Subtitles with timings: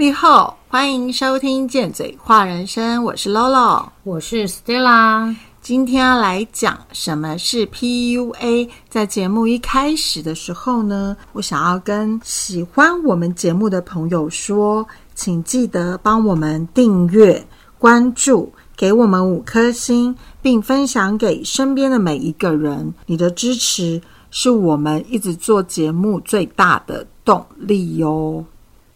[0.00, 5.36] 你好，欢迎收听《贱嘴话人生》，我是 Lolo，我是 Stella。
[5.60, 8.70] 今天要来讲什么是 PUA。
[8.88, 17.46] 在节目一开始的时候呢，我想要跟喜欢我们节目的朋友说，请记得帮我们订阅、
[17.78, 22.94] 关注，给我们五颗星，并分享给身边的每一个人。
[23.04, 28.42] 你的支持是我们一直做节目最大的动力哟。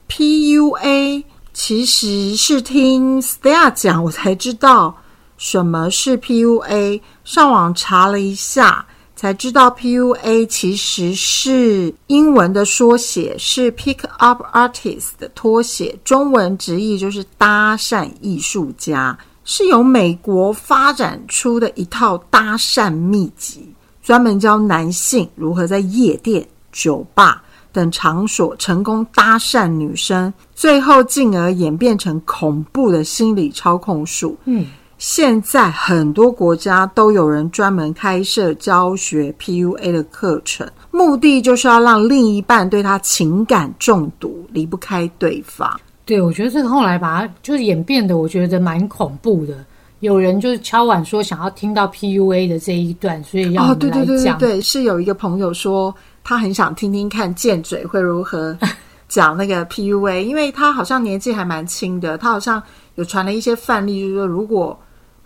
[0.09, 4.97] PUA 其实是听 Stella 讲，我才知道
[5.37, 7.01] 什么是 PUA。
[7.25, 8.87] 上网查了一下，
[9.17, 27.43] 才知道 PUA 其实是英文的缩写，是 Pick Up Artist 的拖写，中文直译就是搭讪艺术家，是由美国发展出的一套搭讪秘籍，专门教男性如何在夜店、酒吧。
[27.75, 34.37] 等场所成功搭讪女生，最后进而演变成恐怖的心理操控术。
[34.45, 34.65] 嗯，
[34.97, 45.69] 现在很多国家都有人专门开设教学 PUA 的课程，目的就是要让另一半对他情感中毒，离不开对方。
[46.05, 49.65] 对，我觉得这个后来把它就是演变的，我觉得蛮恐怖的。
[49.99, 54.39] 有人就是敲碗说想要听到 PUA 的这一段，所以要我们来讲。
[54.39, 55.93] 对，是有一个朋友说。
[56.25, 58.57] 他很想听听看贱嘴会如何
[59.07, 62.61] 讲那个 PUA，因为他好像年纪还蛮轻的，他好像
[62.97, 64.77] 有传了一些范例，就是说如果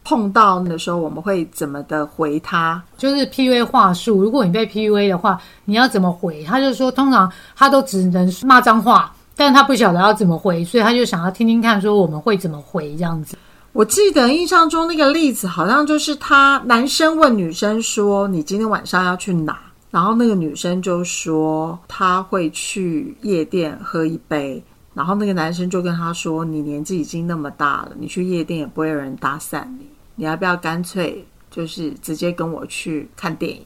[0.05, 2.83] 碰到的时候，我们会怎么的回他？
[2.97, 6.43] 就是 PUA 话术，如果你被 PUA 的话，你要怎么回？
[6.45, 13.37] 他就说，通常他都只能骂脏话，但他不晓得要怎么回，所以他就想要听听看，说我们会怎么回这样子。
[13.73, 19.59] 我记得印象中那个例子，好像就是他男生问女生说：“你今天晚上要去哪？”
[19.91, 24.63] 然后那个女生就说她会去夜店喝一杯，
[24.95, 33.63] 然后那个男生就跟她说：“你年纪已经那么大了，你去夜店也不会有人搭讪你，你要不要干脆就是直接跟我去看电影？”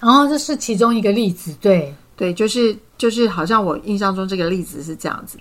[0.00, 5.38] 然后这是其中一个例子，对对，就是就是好像我印象中这个例子是这样子。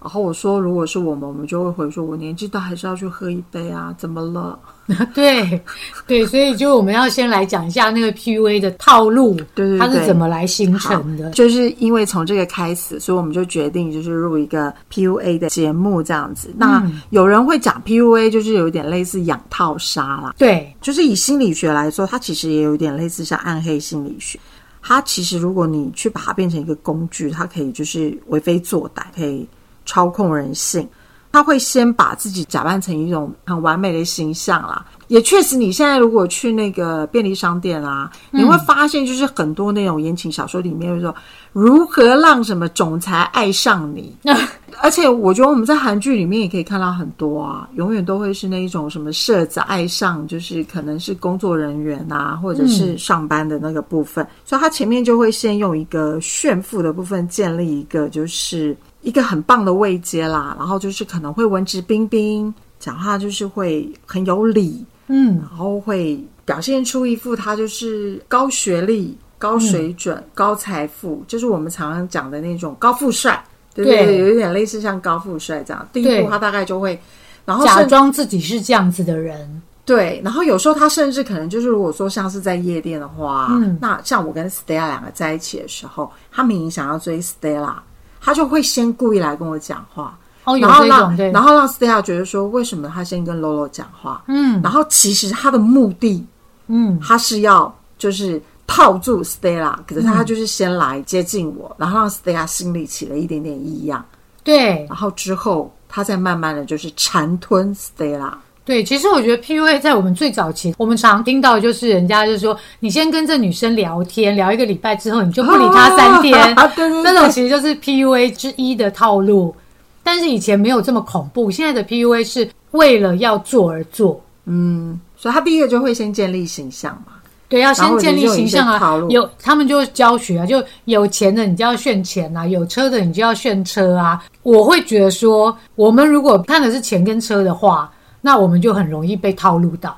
[0.00, 3.92] 然后我说，如果是我们，我们就会回说，我年纪大还是要去喝一杯啊？
[3.98, 4.58] 怎么了？
[5.12, 5.60] 对
[6.06, 11.30] 对，所以就我们要先来讲一下那个 PUA 的套路，对对，它是怎么来形成的？
[11.32, 16.54] 就是因为从这个开始，所以我们就决定就是录一个 PUA 的节目这样子。
[16.56, 20.34] 那有人会讲 PUA，就是有一点类似养套杀啦。
[20.38, 24.38] 对，就是以心理学来说，它其实也有一点类似像暗黑心理学。
[24.80, 29.46] 它其实如果你去把它变成一个工具，它可以就是为非作歹，可以。
[29.88, 30.86] 操控人性，
[31.32, 34.84] 他会先把自己假扮成一种很完美的形象啦。
[35.08, 41.14] 也确实，你现在如果去那个便利商店啊，你会发现就是很多那种言情小说里面说
[41.54, 44.14] 如何让什么总裁爱上你。
[44.82, 54.26] 而且我觉得我们在韩剧里面也可以看到很多啊，永远都会是那一种什么社子爱上，就是可能是工作人员啊，或者是上班的那个部分。
[54.44, 58.76] 所以他前面就会先用一个炫富的部分建立一个就是。
[59.00, 73.42] 一个很棒的位阶啦，然后就是可能会文质彬彬，讲话就是会很有理，嗯，然后会表现出一副他就是高学历、高水准、高财富，就是我们常常讲的那种高富帅，
[73.72, 74.18] 对不对？
[74.18, 75.88] 有一点类似像高富帅这样。
[75.92, 76.98] 第一步他大概就会，
[77.44, 80.20] 然后假装自己是这样子的人，对。
[80.24, 87.74] 然后有时候他甚至可能就是，如果说像是在夜店的话，嗯，那像我跟 Stella 两个在一起的时候，他明明想要追 Stella。
[88.20, 90.16] 他就会先故意来跟我讲话，
[90.60, 94.22] 然后让然后让 Stella 觉得说，为什么他先跟 Lolo 讲话？
[94.28, 96.26] 嗯，然后其实他的目的，
[96.66, 104.04] 嗯，他是要就是套住 Stella，可是他就是先来接近我，然后让 Stella 心里起了一点点异样，
[104.42, 108.32] 对，然后之后他再慢慢的就是缠吞 Stella。
[108.68, 116.54] 对，其实我觉得 PUA 在我们最早期，我们常听到就是人家就是说，你先跟这女生聊天，聊一个礼拜之后，你就不理她三天，
[117.02, 119.56] 那种其实就是 PUA 之一的套路。
[120.02, 124.20] 但是以前没有这么恐怖，现在的 PUA 是为了要做而做。
[124.44, 127.14] 嗯，所以他第一个就会先建立形象嘛。
[127.48, 129.02] 对，要先建立形象啊。
[129.08, 134.22] 有他们就教学啊，就有钱的你就要炫钱啊，有车的你就要炫车啊。
[134.42, 137.90] 我会觉得说，我们如果看的是钱跟车的话。
[138.20, 139.96] 那我们就很容易被套路到，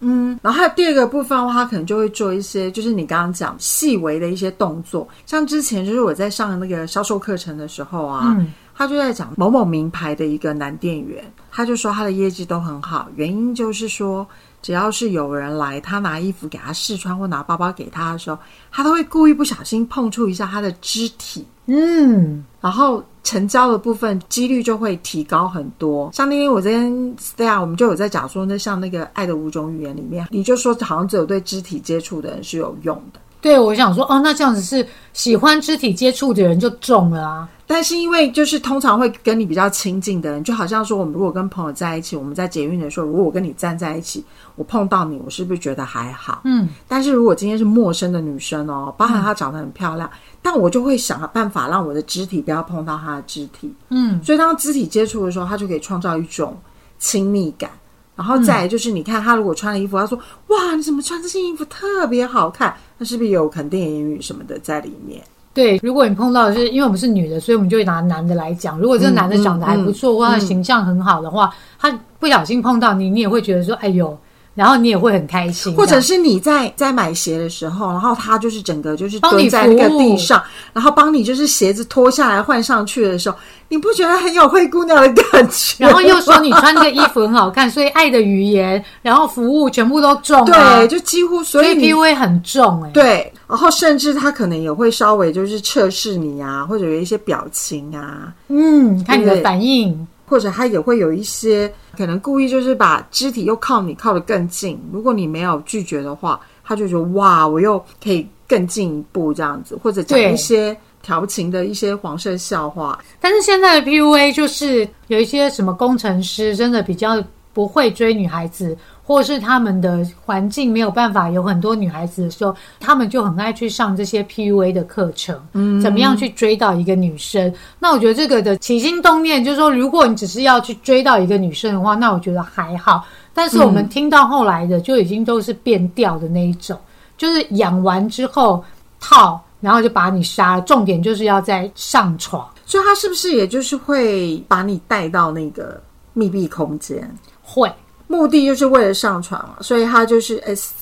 [0.00, 8.36] 嗯，然后还有第二个部分的话，他可能就会做一些，就是你刚刚讲细微的一些动作，像之前就是我在上那个销售课程的时候啊，
[8.74, 14.26] 他就在讲某某名牌的一个男店员，他就说他的业绩都很好，原因就是说。
[14.62, 18.38] 只要是有人来，他拿衣服给他试穿或拿包包给他的时候，
[18.70, 26.10] 他都会故意不小心碰触一下他的肢体，嗯，然后成交的部分几率就会提高很多。
[26.12, 33.20] 像那天我这边 stay 啊，我们就有在讲说，那像那个《爱的五种语言》里面，你就说好像只有对肢体接触的人是有用的。
[33.42, 37.48] 对，我想说，哦，那这样子是喜欢肢体接触的人就中了啊。
[37.66, 44.24] 但是因为就是通常会跟你比较亲近的人，就好像说我们如果跟朋友在一起，我们在捷运的时候，如果我跟你站在一起，
[44.54, 46.42] 我碰到你，我是不是觉得还好？
[46.44, 46.68] 嗯。
[46.86, 50.08] 但是如果今天是陌生的女生哦，包含她长得很漂亮，
[50.40, 53.74] 但我就会想办法让我的肢体不要碰到她的肢体。
[53.88, 54.22] 嗯。
[54.22, 56.56] 所以当肢体接触的时候，她就可以创造一种
[56.98, 57.70] 亲密感。
[58.14, 60.18] 然后再就是，你看他如果穿了衣服，他说
[60.48, 65.22] ：“哇，你怎么穿这件衣服特别好看？”那是不是有肯定言语什么的在里面？
[65.54, 68.78] 对，如果你碰到的是，因为我们是女的，所以我们就会拿男的来讲。
[68.78, 74.16] 如果这个男的长得还不错，或他形象很好的话，他不小心碰到你，你也会觉得说：“哎呦。”
[74.54, 83.36] 然后你也会很开心，或者是你在在买鞋的时候，然后他就是整个就是蹲在那个地上，然后帮你就是鞋子脱下来换上去的时候，
[83.68, 85.76] 你不觉得很有灰姑娘的感觉？
[85.78, 100.06] 然后又说你穿这个衣服很好看，所以爱的语言，然后服务全部都重，对，就几乎所以 P A 很重哎，对，然后甚至他可能也会稍微就是测试你啊，或者有一些表情啊，嗯，看你的反应。
[100.32, 112.98] 或者他也会有一些可能故意就是把肢体又靠你靠得更近，如果你没有拒绝的话，他就觉得哇，我又可以更进一步这样子，或者讲一些调情的一些黄色笑话。
[113.20, 118.74] 但是现在的 PUA 就是有一些什么工程师真的比较不会追女孩子。
[119.12, 127.52] 或是他们的环境没有办法有很多女孩子的时候，他们就很爱去上这些 PUA 的课程，嗯，怎么样去追到一个女生？
[127.78, 133.04] 那我觉得这个的起心动念就是说，如果你只是要去追到一个女生的话，那我觉得还好。
[133.34, 136.78] 但是我们听到后来的就已经都是变调的那一种，
[137.18, 138.64] 就是养完之后
[138.98, 140.62] 套，然后就把你杀了。
[140.62, 145.78] 重点就是要在上床，所以他是不是也就是会把你带到那个
[146.14, 147.14] 密闭空间？
[147.42, 147.70] 会。
[148.12, 150.74] 目的就是为了上传嘛，所以他就是 S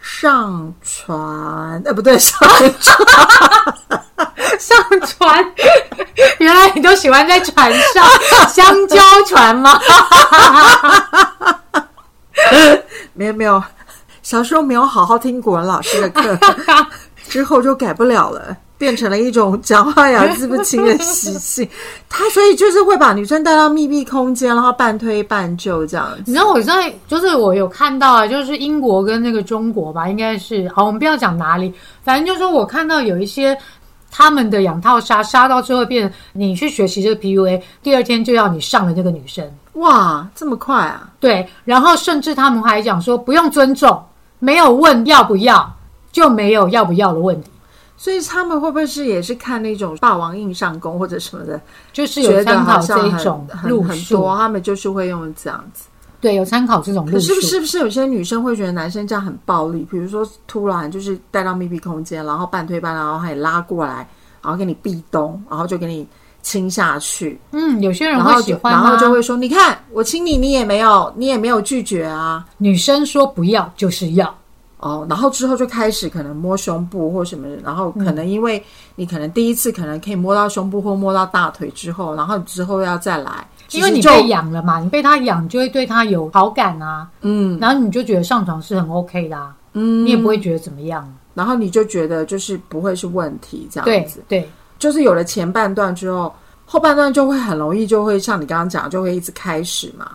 [0.00, 2.38] 上传，呃不对，上
[2.78, 2.98] 传
[4.58, 5.52] 上传。
[6.38, 8.06] 原来你都喜欢在船上
[8.46, 9.80] 香蕉船吗？
[13.14, 13.62] 没有没有，
[14.22, 16.38] 小时候没有好好听古文老师的课，
[17.26, 18.54] 之后就改不了了。
[18.76, 21.68] 变成了一种讲话咬字 不清的习性，
[22.08, 26.10] 他所以就是会把女生带到密闭空间，然后半推半就这样。
[26.26, 31.72] 你知道我在就是我有看到啊，就是英国跟那个中国吧，应该是好，我们不要讲哪里，
[32.02, 33.56] 反正就是说我看到有一些
[34.10, 41.08] 他们的养套杀杀到最后变，你去学习这个 PUA，第二天就要你上了那个女生，哇，这么快啊？
[41.20, 44.02] 对，然后甚至他们还讲说不用尊重，
[44.40, 45.72] 没有问要不要，
[46.12, 47.50] 就没有要不要的问题。
[47.96, 51.60] 所以他们会不会是也是看那种霸王硬上弓或者什么的，
[51.92, 55.84] 就是有参考这一种路数，他们就是会用这样子。
[56.20, 57.20] 对，有参考这种路数。
[57.20, 57.60] 是不是？
[57.60, 59.86] 不是有些女生会觉得男生这样很暴力？
[59.90, 64.08] 比如说突然就是带到密闭空间，然后半推半拉，然后还拉过来，
[64.42, 66.06] 然后给你壁咚，然后就给你
[66.42, 67.38] 亲下去。
[67.52, 74.34] 嗯，有些人会喜欢，然后就会说：“你看我亲你，你也没有，你也没有拒绝啊。”女生说不要就是要。
[74.84, 78.62] 哦，然后之后就开始可能摸胸部或什么，然后可能因为
[78.96, 94.46] 你可能第一次可能可以摸到胸部或摸到大腿之后，然后之后要再来，因为你被养了嘛，你被他养就会对他有好感啊，嗯，然后你就觉得上床是很 OK 的，嗯，你也不会觉得怎么样，然后你就觉得就是不会是问题这样子，对，
[94.78, 96.30] 就是有了前半段之后，
[96.66, 100.10] 后半段就会很容易就会像你刚刚讲，就会一直开始嘛。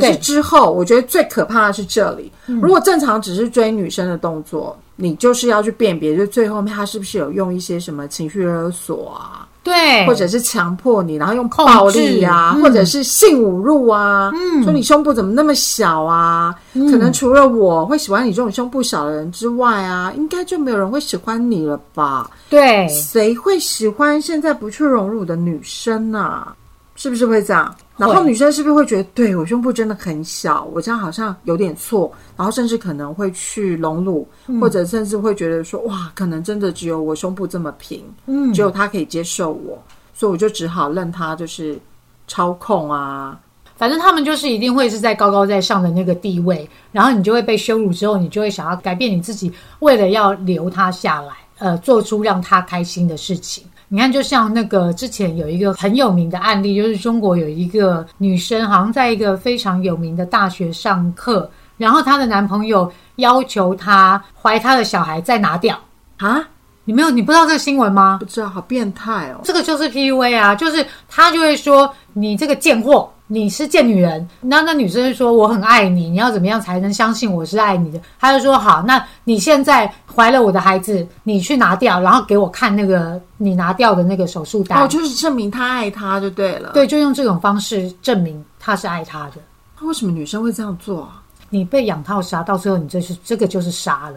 [0.00, 2.30] 是之后，我觉得最可怕的是这里。
[2.46, 9.46] 如果正常只是追女生的动作，你就是要去辨别，就最后面他是不是有用一些什么情绪勒索啊？
[9.62, 14.30] 对，或者是强迫你，然后用暴力啊，或者是性侮辱啊？
[14.34, 16.54] 嗯，说你胸部怎么那么小啊？
[16.74, 22.30] 可能除了我会喜欢你这种胸部小的人之外啊，应该就没有人会喜欢你了吧？
[22.50, 26.46] 对，谁会喜欢现在不去荣辱的女生呢？
[26.96, 27.74] 是不是会这样？
[27.96, 34.26] 然后女生是不是会觉得，对我胸部真的很小，我这样好像有点错，然后甚至可能会去隆乳，
[34.60, 39.80] 或者甚至会觉得说，哇，可能真的只有我胸部这么平，嗯，只有他可以接受我，
[40.12, 41.78] 所以我就只好任他就是
[42.26, 43.38] 操控啊，
[43.76, 53.64] 反正他们就是一定会是在高高在上的那个地位，然后你就会被羞辱之后，你就会想要改变你自己，为了要留他下来，呃，做出让他开心的事情。
[53.88, 65.78] 你看，就像那个之前有一个很有名的案例，就是中国有一个女生，好像在一个非常有名的大学上课，然后她的男朋友要求她怀她的小孩再拿掉
[66.18, 66.42] 啊。
[66.86, 68.18] 你没有，你不知道这个新闻吗？
[68.20, 69.40] 不知道，好变态哦！
[69.42, 74.28] 这个就是 PUA 啊，就是他就会说你这个贱货，你是贱女人。
[74.40, 78.00] 那那女生就说我很爱你，你要怎么样才能相信我是爱你的？
[78.18, 84.78] 他就说好，那你现在怀了我的孩子，你去拿掉，然后给我看那个你拿掉的那个手术单。
[84.82, 86.70] 哦，就是证明他爱他就对了。
[86.74, 89.36] 对，就用这种方式证明他是爱他的。
[89.80, 91.22] 那为什么女生会这样做啊？
[91.50, 94.16] 你被养套杀，到最后你这是这个就是杀了。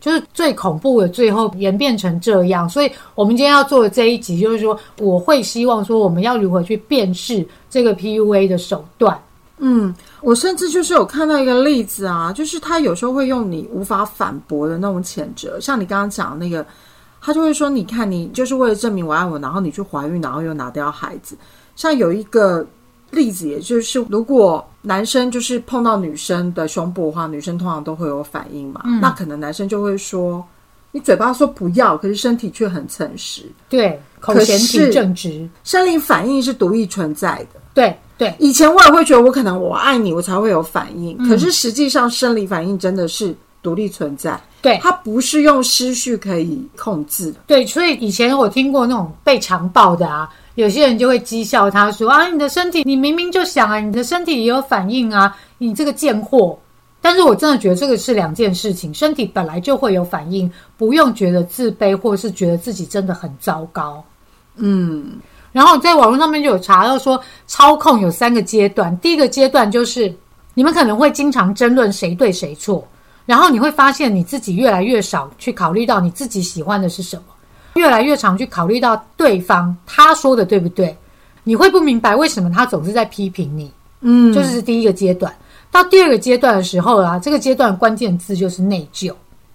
[0.00, 9.20] 就是最恐怖的，最后演变成这样，所以我们今天要做的这一集，就是说，我会希望说，我们要如何去辨识这个 PUA 的手段。
[9.58, 16.64] 嗯，我甚至就是有看到一个例子啊，就是他有时候会用你无法反驳的那种谴责，像你刚刚讲的那个，
[17.20, 21.36] 他就会说，你看，你就是为了证明我爱我，然后你去怀孕，然后又拿掉孩子。
[21.74, 22.64] 像有一个
[23.10, 24.64] 例子，也就是如果。
[24.80, 28.80] 男生就是碰到女生的胸部的话，女生通常都会有反应嘛。
[29.02, 30.42] 那可能男生就会说
[30.92, 37.60] ：“你嘴巴说不要，可是身体却很诚实。”对，口嫌体正直，生理反应是独立存在的。
[37.74, 41.18] 对对，以前我也会觉得我可能我爱你，我才会有反应。
[41.28, 44.40] 可是实际上，生理反应真的是独立存在。
[44.62, 47.40] 对，它不是用思绪可以控制的。
[47.46, 50.30] 对，所以以前我听过那种被强暴的啊。
[50.58, 56.58] 有些人就会讥笑他说：“啊，你的身体，你明明就想啊，你的身体也有反应啊，你这个贱货。”
[57.00, 64.02] 但是我真的觉得这个是两件事情，身体本来就会有反应，不用觉得自卑，或是觉得自己真的很糟糕。
[64.56, 65.18] 嗯，
[65.52, 70.12] 然后在网络上面就有查到说，操控有三个阶段，第一个阶段就是
[70.54, 72.84] 你们可能会经常争论谁对谁错，
[73.26, 77.22] 然后你会发现你自己越来越少去考虑到你自己喜欢的是什么。
[77.74, 80.96] 越来越常去考虑到对方他说的对不对，
[81.44, 83.70] 你会不明白为什么他总是在批评你。
[84.00, 85.34] 嗯，就是第一个阶段。
[85.70, 89.12] 到第二个阶段的时候啊，这个阶段关键字就是内疚，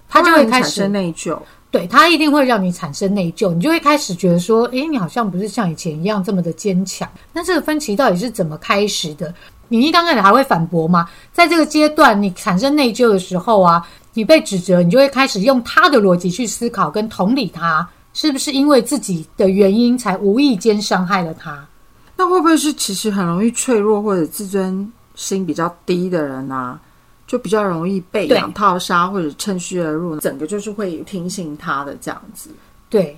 [0.08, 1.38] 他就会开始内疚。
[1.72, 7.10] 对他一定会让你产生内疚，你就会开始觉得说，诶，你好像不是像以前一样这么的坚强。
[7.32, 9.34] 那这个分歧到底是怎么开始的？
[9.70, 11.10] 你一刚开始还会反驳吗？
[11.32, 17.90] 在这个阶段，你产生内疚的时候啊，你被指责，你就会开始用他的逻辑去思考跟同理他。
[18.14, 21.66] 是不是因为自己的原因才无意间伤害了他？
[22.16, 26.80] 那会不会是其实很容易脆弱或者自尊心比较低的人啊，
[27.26, 32.52] 就比较容易被两套杀或者趁虚而入，整个就是会听信他的这样子？
[32.90, 33.18] 对。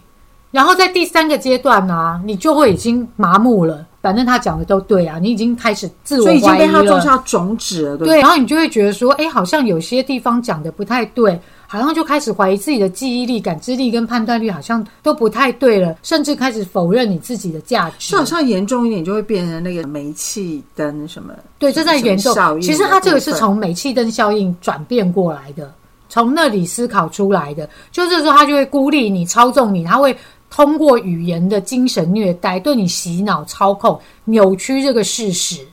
[0.52, 8.22] 然后在第三个阶段呢，你就会已经麻木了，反正他讲的都对啊，你已经开始自我怀疑了，已经被他种下种子了，对。
[8.22, 11.38] 然后你就会觉得说，哎，好像有些地方讲的不太对。
[11.68, 18.16] 好像就开始怀疑自己的记忆力、感知力跟判断力，好像都不太对了，甚至开始否认你自己的价值。
[18.16, 21.34] 好像严重一点，就会变成那个煤气灯什么？
[21.60, 22.62] 对，这在严重。
[22.62, 25.74] 其实它这个是从煤气灯效应转变过来的，
[26.10, 27.70] 从那里思考出来的。
[27.92, 30.16] 就是说，他就会孤立你、操纵你，他会
[30.50, 35.66] 通过语言的精神虐待，对你洗脑、操控、扭曲这个事实。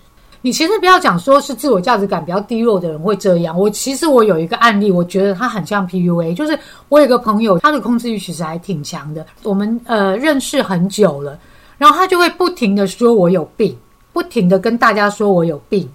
[0.45, 3.57] 你其实不要讲说是自我价值感比较低落的人会这样。
[3.57, 6.59] 我其实我有一个案例，我觉得他很像 PUA，就是
[6.89, 9.25] 我有个朋友，他的控制欲其实还挺强的。
[9.45, 11.39] 我们呃认识很久了，
[11.79, 13.77] 然后他就会不停的说我有病，
[14.13, 15.89] 不停的跟大家说我有病。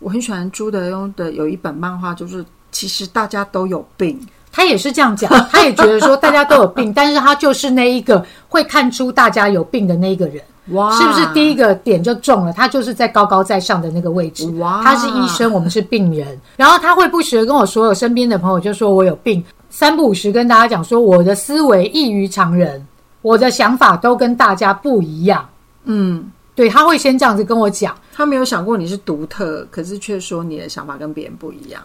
[0.00, 4.20] 我很喜欢朱德庸的有一本漫画，就是其实大家都有病。
[4.52, 10.44] 他也是这样讲，他也觉得说大家都有病， 但是他就是那一个会看出大家有病的那一个人。
[10.68, 12.52] 哇，是不是第一个点就中了？
[12.52, 14.48] 他就是在高高在上的那个位置。
[14.58, 16.40] 哇，他是医生，我们是病人。
[16.56, 22.86] 然后他会不时的跟我所有身边的朋友就说我有病，三不五时跟大家讲说我的思维异于常人，
[23.20, 25.46] 我的想法都跟大家不一样。
[25.84, 27.94] 嗯，对，他会先这样子跟我讲。
[28.14, 31.82] 他没有想过你是独特，可是却说你的想法跟别人不一样。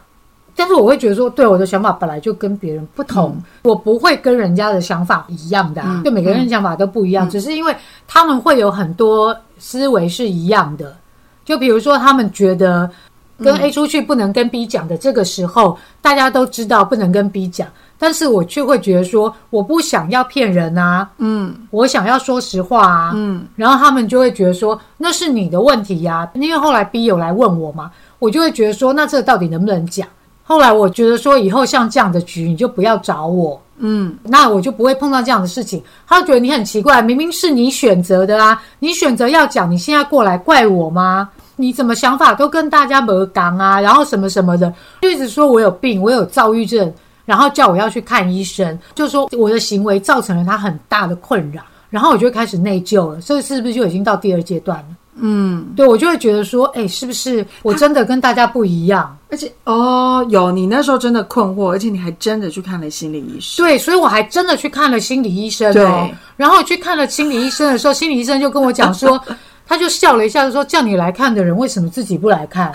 [0.60, 7.74] 但是我会觉得说，对我的想法本来就跟别人不同，我不会跟人家的想法一样的，就每个人想法都不一样，只是因为
[8.06, 10.94] 他们会有很多思维是一样的。
[11.46, 12.92] 就比如说，他们觉得
[13.42, 17.66] 跟 A 出去不能跟 B 讲的，这个时候大家都知道不能跟 B 讲，
[17.98, 27.90] 但是我却会觉得说，我不想要骗人啊，嗯，我想要说实话啊，嗯，然后他们就会觉得说，那是你的问题呀，因为后来 B 有来问我嘛，
[28.20, 30.06] 我就会觉得说，那这到底能不能讲？
[30.50, 35.80] 后来我觉得说，以后像这样的局，你就不要找我，嗯，那我就不会碰到这样的事情。
[36.08, 41.30] 他觉得你很奇怪，明明是你选择的啊，你选择要讲，你现在过来怪我吗？
[41.56, 43.80] 你怎么想法都跟大家没讲啊？
[43.80, 46.92] 然后什么什么的，就一直说我有病，我有躁郁症，
[47.26, 51.62] 然后叫我要去看医生，就说我的行为造成了他很大的困扰。
[51.92, 54.86] 然后我就开始内疚了，这是不是就已经到第二阶段了？
[55.22, 59.16] 嗯，对，我就会觉得说，哎，是不是我真的跟大家不一样？
[59.32, 63.64] 而且，哦，有你那时候真的困惑，而且你还真的去看了心理医生。
[63.64, 66.10] 对，所以我还真的去看了心理医生哦。
[66.36, 69.22] 然后去看了心理医生的时候，心理医生就跟我讲说，
[69.68, 72.72] 他就笑了一下，就说：“叫你来看的人，为什么自己不来看？”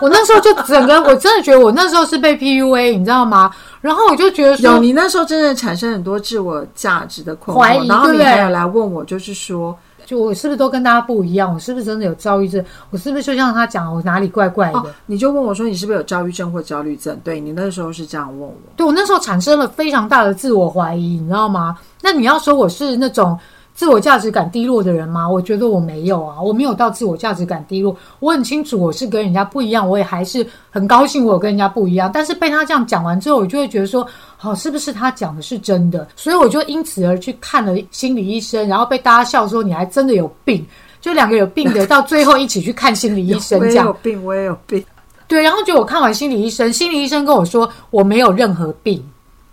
[0.00, 3.50] 我那时候就整个，我真的觉得我那时候是被 PUA，你知道吗？
[3.82, 9.76] 然后我就觉得说，有你那时候真的产生很多自我价值的困惑，然后你还有来问我，就是说。
[10.10, 11.54] 就我是不是都跟大家不一样？
[11.54, 12.64] 我是不是真的有躁郁症？
[12.90, 14.84] 我是不是就像他讲，我哪里怪怪的？
[15.06, 17.16] 你就问我说，你是不是有躁郁症或焦虑症？
[17.22, 18.52] 对你那时候是这样问我。
[18.74, 21.78] 对我那时候产生了非常大的自我怀疑，你知道吗？
[22.02, 23.38] 那你要说我是那种。
[23.80, 25.26] 自我价值感低落的人吗？
[25.26, 27.96] 我觉得我没有啊，我没有到自我价值感低落。
[28.18, 32.10] 我很清楚我是跟人家不一样，我也还是很高兴我跟人家不一样。
[32.12, 34.06] 但是被他这样讲完之后，我就会觉得说，
[34.36, 36.06] 好，是不是他讲的是真的？
[36.14, 40.62] 所以我就因此而去看了心理医生，然后被大家笑说你还真的有病。
[41.00, 44.84] 就两个有病的到最后一起去看心理医生，这样有病我也有病。
[45.26, 49.02] 对，然后就我看完心理医生，心理医生跟我说我没有任何病。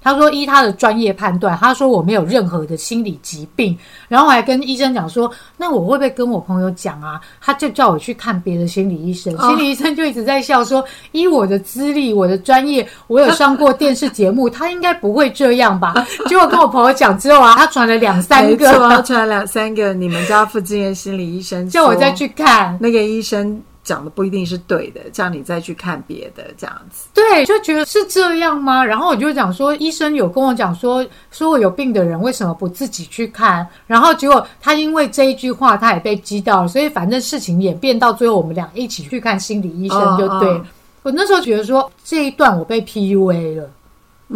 [0.08, 3.78] 他说：“依他的专业判断，他说我没有任何的心理疾病。
[4.08, 7.20] 然后我还跟医生讲说，那我会不会跟我朋友讲啊？
[7.42, 9.38] 他就叫我去看别的心理医生。
[9.38, 15.94] 心理医生就一直在笑说，依我的资历，我的专业，我有上过电视节目， 他应该不会这样吧？
[16.28, 18.72] 结果跟我朋友讲之后啊，他传了两三个，
[19.04, 28.84] 传了两三个你们家附近的心理医生， 叫我再去看那个医生。”讲的不一定是对的，这样你再去看别的这样子，对，就觉得是这样吗？
[28.84, 33.66] 然后我就讲说，医生有跟我讲说，说我有病的人为什么不自己去看？
[33.88, 40.62] 然后结果他因为这一句话，他也被激到了，所以反正事情演变到最后，我们俩一起去看心理医生，就对
[41.04, 43.70] 我那时候觉得说这一段我被 PUA 了，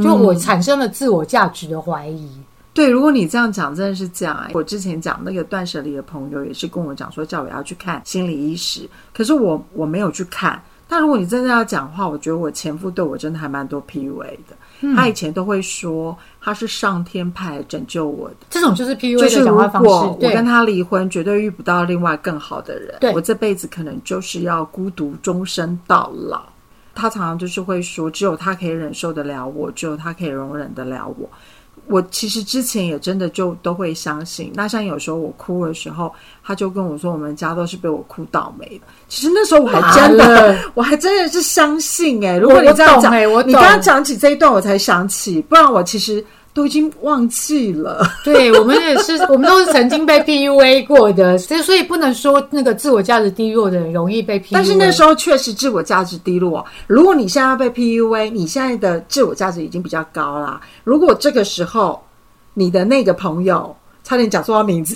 [0.01, 2.31] 就我产生了自我价值的怀疑。
[2.73, 4.49] 对，如果你这样讲，真的是这样。
[4.53, 10.61] 我之前讲那个断舍离的朋友也是跟我讲说，叫我要去看心理医师，可是我我没有去看。
[10.87, 14.93] 但如果你真的要讲话，我觉得我前夫对我真的还蛮多 PUA 的。
[14.95, 19.89] 他以前都会说他是上天派来拯救我的，这种就是 PUA 的讲话方式。
[19.89, 23.13] 我跟他离婚，绝对遇不到另外更好的人。
[23.13, 26.43] 我这辈子可能就是要孤独终身到老。
[26.93, 31.29] 他常常就是会说，只有他可以忍受得了我，只有他可以容忍得了我。
[31.91, 34.51] 我其实之前也真的就都会相信。
[34.55, 36.11] 那像有时候我哭的时候，
[36.43, 42.37] 他就跟我说：“我们家都是被我哭倒霉的。”其实那时候我还真的，我还真的是相信哎。
[42.37, 43.13] 如果你这样讲，
[43.45, 46.25] 你刚刚讲起这一段，我才想起，不然我其实。
[46.53, 54.49] 都已经忘记了， 对我们也是， 我们都是曾经被 PUA 过的，所以所以不能说那个自我价值低落的人容易被 PUA。
[54.51, 56.65] 但是那时候确实自我价值低落。
[56.87, 60.59] 如果你现在要被 PUA，你现在的自我价值已经比较高啦。
[60.83, 62.01] 如果这个时候
[62.53, 64.95] 你的那个朋友，差点讲错他名字，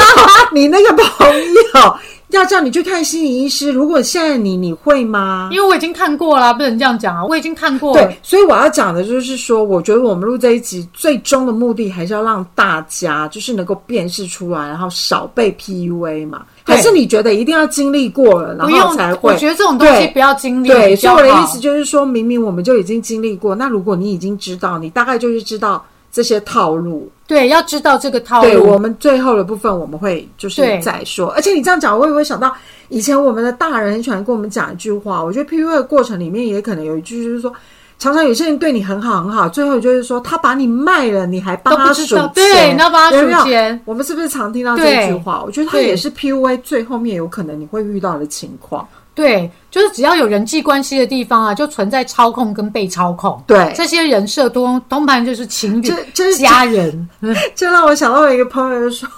[0.52, 1.28] 你那个朋
[1.74, 1.96] 友。
[2.30, 5.48] 要叫你去看心理医师，如果现在你你会吗？
[5.50, 7.26] 因为我已经看过了，不能这样讲啊！
[7.26, 7.92] 我已经看过。
[7.94, 16.42] 对，所以我要讲的就是说，我觉得我们录这一集最终的目的，还是要让大家就是能够辨识出来，然后少被 PUA 嘛。
[16.62, 19.32] 还是你觉得一定要经历过了，然后才会？
[19.32, 20.68] 我觉得这种东西不要经历。
[20.68, 25.84] 对，所以我的意思就是说，明明我们就已经经历过，那如果你已经知道，你大概就是知道。
[26.12, 28.48] 这些套路，对，要知道这个套路。
[28.48, 31.28] 对我们最后的部分，我们会就是再说。
[31.28, 32.52] 而且你这样讲，我也会想到
[32.88, 35.22] 以前我们的大人很喜欢跟我们讲一句话。
[35.22, 37.52] 我觉得 P U A 的过程里面也可能有一句，就是说，
[38.00, 43.80] 常常有些人对你很好很好，最后就是说他把你卖了，你还帮他数钱，对，你要帮他数钱。
[43.84, 45.40] 我们是不是常听到这句话？
[45.46, 48.88] 我觉得他也是 P U A 最后面有可能你会遇到的情况。
[49.12, 53.42] 对，就是只要有人际关系的地方啊，就存在操控跟被操控。
[53.46, 55.92] 对，这些人设多通盘就是情侣、
[56.38, 57.08] 家人。
[57.54, 59.08] 这让我想到一个朋友说，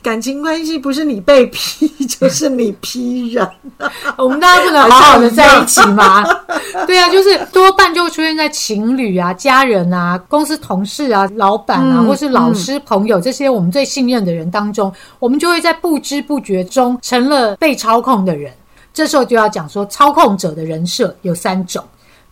[0.00, 3.46] 感情关系不是你被批，就是你批人。
[4.16, 6.24] 我们大家不能好好的在一起吗？
[6.86, 18.50] 对啊，就是多半就出现在情侣啊、家人啊、公司同事啊、老板啊，或是老师、朋友这些我们最信任的人当中，我们就会在不知不觉中成了被操控的人。
[18.92, 21.84] 这时候就要讲说，操控者的人设有三种。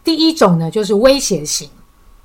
[0.03, 1.69] 第一种呢，就是威胁型，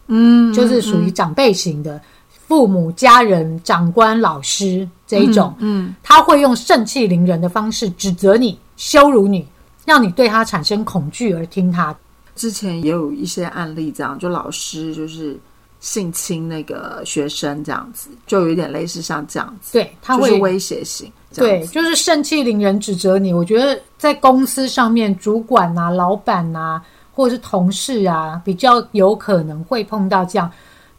[0.08, 2.02] 嗯，就是属于长辈型的，
[2.48, 9.48] 父母、家人、长官、老师这一种，嗯，他会用盛气凌人的方式指责你、羞辱你，
[9.86, 11.96] 让你对他产生恐惧而听他。
[12.36, 15.38] 之前也有一些案例，这样就老师就是
[15.80, 21.12] 性侵那个学生，这样子就有点类似像这样子，对，他会威胁型。
[21.42, 23.34] 对，就是盛气凌人指责你。
[23.34, 26.82] 我觉得在公司上面，主管啊、老板啊，
[27.14, 30.52] 或者是同事啊，比较有可能会碰到这样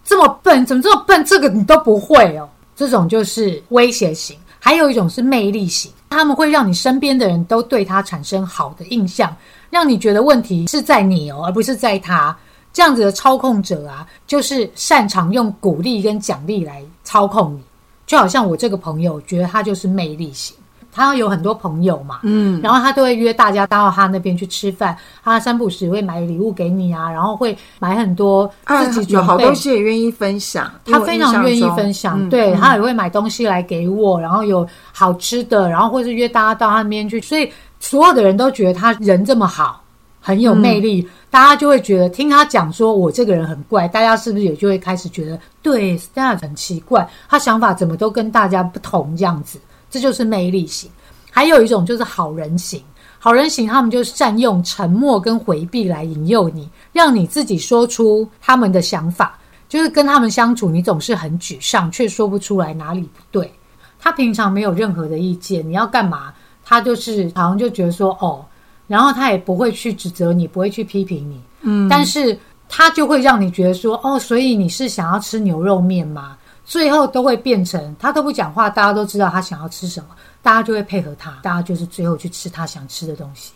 [0.04, 1.24] 这么笨，怎么这么笨？
[1.24, 2.48] 这个你都不会哦。
[2.74, 9.34] 这种就是威胁型；还有一种是魅力型，他们会让你身边的人都对他产生好的印象，
[9.70, 12.36] 让你觉得问题是在你哦，而不是在他。
[12.74, 17.62] 这样子的操控者啊，就是擅长用鼓励跟奖励来操控你，
[18.06, 20.56] 就好像我这个朋友，觉得他就是魅力型。
[20.92, 28.50] 他有很多朋友嘛，嗯，然后他都会约大家到他那边去吃饭，他三不时会买礼物给你啊，然后会买很多
[28.90, 39.82] 自己有好东西也愿意分享，他非常愿意分享，对他也会买东西来给我，然后有好吃的，然后或是约大家到他那边去，所以所有的人都觉得他人这么好，
[40.18, 49.60] 很有魅力，大家就会觉得听他讲说我这个人很怪，大家是不是也就会开始觉得对 Star 很奇怪，他想法怎么都跟大家不同这样子。
[49.90, 50.90] 这就是魅力型，
[51.30, 52.82] 还有一种就是好人型。
[53.18, 59.38] 好人型，他们就善用沉默跟回避来引诱你，让你自己说出他们的想法。
[59.68, 63.52] 就是跟他们相处，你总是很沮丧，却说不出来哪里不对。
[64.00, 66.32] 他平常没有任何的意见，你要干嘛，
[66.64, 68.42] 他就是好像就觉得说哦，
[68.86, 71.40] 然后他也不会去指责你，不会去批评你。
[71.62, 76.36] 嗯，但是他就会让你觉得说哦，所以你是想要吃牛肉面吗？
[76.64, 80.08] 最后都会变成他都不讲话，大家都知道他想要吃什么，
[80.42, 83.52] 大家就会配合他，大家就是最后去吃他想吃的东西。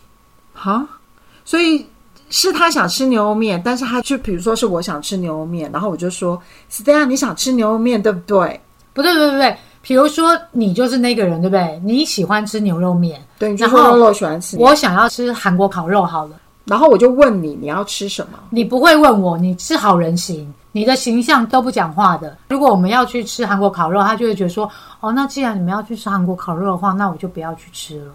[0.53, 0.81] 好，
[1.43, 1.85] 所以
[2.29, 8.59] 是他想吃牛肉面，但是他就比如说是我想吃牛肉面，然后我就说 s t e a 你想吃牛肉面对不对？
[8.93, 9.57] 不对，不对，不对。
[9.81, 11.81] 比如说你就是那个人，对不对？
[11.83, 16.35] 你喜欢吃牛肉面，对，然后我喜欢吃，我想要吃韩国烤肉，好了。
[16.65, 18.37] 然后我就问你，你要吃什么？
[18.51, 22.37] 你不会问我，你是好人型，你的形象都不讲话的。
[22.49, 24.69] 如果我们要去吃韩国烤肉，他就会觉得说
[25.01, 28.13] ：“哦，那既然你们要去吃韩国烤肉的话，那我就不要去吃了。”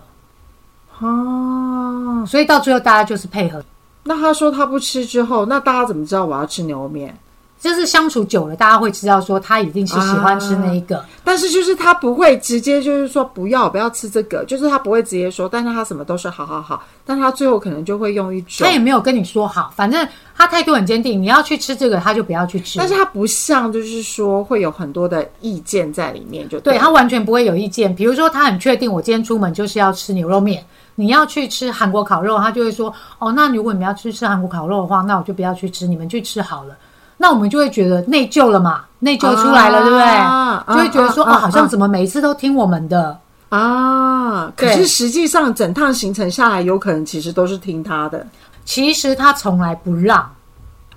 [1.01, 3.63] 哦，所以到最后大家就是配合。
[4.05, 7.15] 那他说他不吃之后，那大家怎么知道我要吃牛肉面？
[7.59, 30.65] 就是相处久了，大家会知道说他一定是喜欢吃那一个，但是就是他不会直接就是说不要不要吃这个，就是他不会直接说，但是他什么都是好好好，但他最后可能就会用一种，他也没有跟你说好，反正他态度很坚定，你要去吃这个，他就不要去吃，但是他不像就是说会有很多的意见在里面，就对他完全不会有意见，比如说他很确定我今天出门就是要吃牛肉面，
[30.95, 36.77] 你要去吃韩国烤肉，他就会说哦，那如果你们要去吃韩国烤肉的话，那我就不要去吃，你们去吃好了。
[37.17, 40.75] 那我们就会觉得内疚了嘛，内疚出来了，对不对？
[40.75, 44.53] 就会觉得说，哦，好像怎么每一次都听我们的啊？
[44.57, 48.27] 可是实际上整趟行程下来，有可能其实都是听他的。
[48.65, 50.19] 其实他从来不让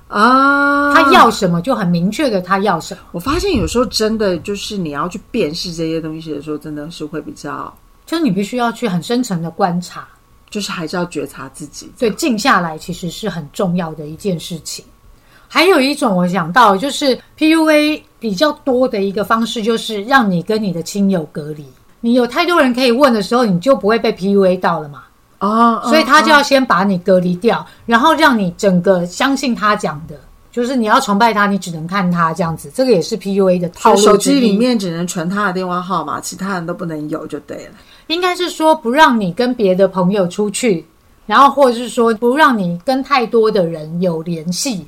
[0.07, 3.01] 啊，他要什么就很明确的，他要什么。
[3.11, 7.71] 我发现有时候真的就是你要去辨识这些东西的时候，真的是会比较，
[8.05, 10.07] 就是你必须要去很深层的观察，
[10.49, 11.91] 就是还是要觉察自己。
[11.95, 14.83] 所以，静下来其实是很重要的一件事情。
[15.51, 21.65] 还有一种我想到就是 PUA 比较多的一个方式，就是让你跟你的亲友隔离。
[21.99, 25.03] 你有太多人可以问的时候，你就不会被 PUA 到了嘛？
[25.39, 30.15] 啊，所以他就要先把你隔离掉，然后让你整个相信他讲的，
[30.51, 32.71] 就是你要崇拜他，你只能看他这样子。
[32.75, 33.97] 这个也是 PUA 的套路。
[33.97, 37.71] 手机里面只能存他的电话号码，其他人都不能有，就对了。
[38.07, 40.85] 应该是说不让你跟别的朋友出去，
[41.25, 44.85] 然后或者是说不让你跟太多的人有联系。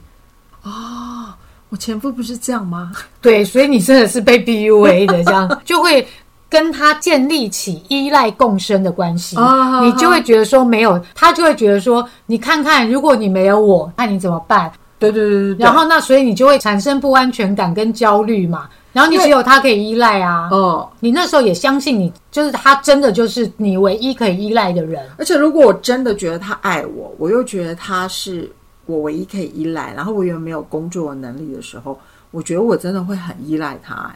[0.64, 1.34] 哦，
[1.70, 2.92] 我前夫不是这样吗？
[3.22, 6.08] 对，所以你真的是被 PUA 的，这样 就会
[6.50, 9.38] 跟他建立起依赖共生的关系。
[9.84, 14.72] 你就会觉得说没有，他就会觉得说，你看看，如果你没有我，那你怎么办？
[15.00, 15.66] 对对对对。
[15.66, 18.70] 然后那所以你就会产生不安全感跟焦虑嘛。
[18.94, 20.50] 然后你只有他可以依赖啊。
[20.52, 20.88] 哦。
[21.00, 25.04] 你那时候也相信你，就是他真的就是你唯一可以依赖的人。
[25.18, 28.52] 而且如果我真的觉得他爱我，我又觉得他是。
[28.92, 31.98] 我唯一可以依赖，然后我又没有工作能力的时候，
[32.32, 34.14] 我觉得我真的会很依赖他。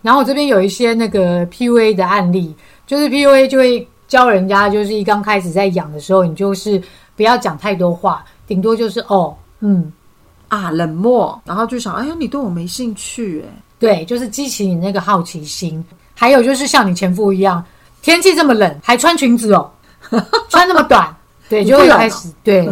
[0.00, 2.54] 然后我这边有一些那个 PUA 的案例，
[2.86, 6.80] 就是 PUA 就会教人家，就是一刚开始在养的时候，你就是
[7.16, 9.92] 不要讲太多话，顶多就是哦，嗯，
[10.46, 15.84] 啊，冷漠，然后就想，哎呀，你对我没兴趣，哎，对，就是激起你那个好奇心。
[16.14, 17.64] 还有就是像你前夫一样，
[18.00, 19.70] 天气这么冷还穿裙子哦，
[20.48, 21.14] 穿那么短，
[21.48, 22.68] 对， 就会开始对。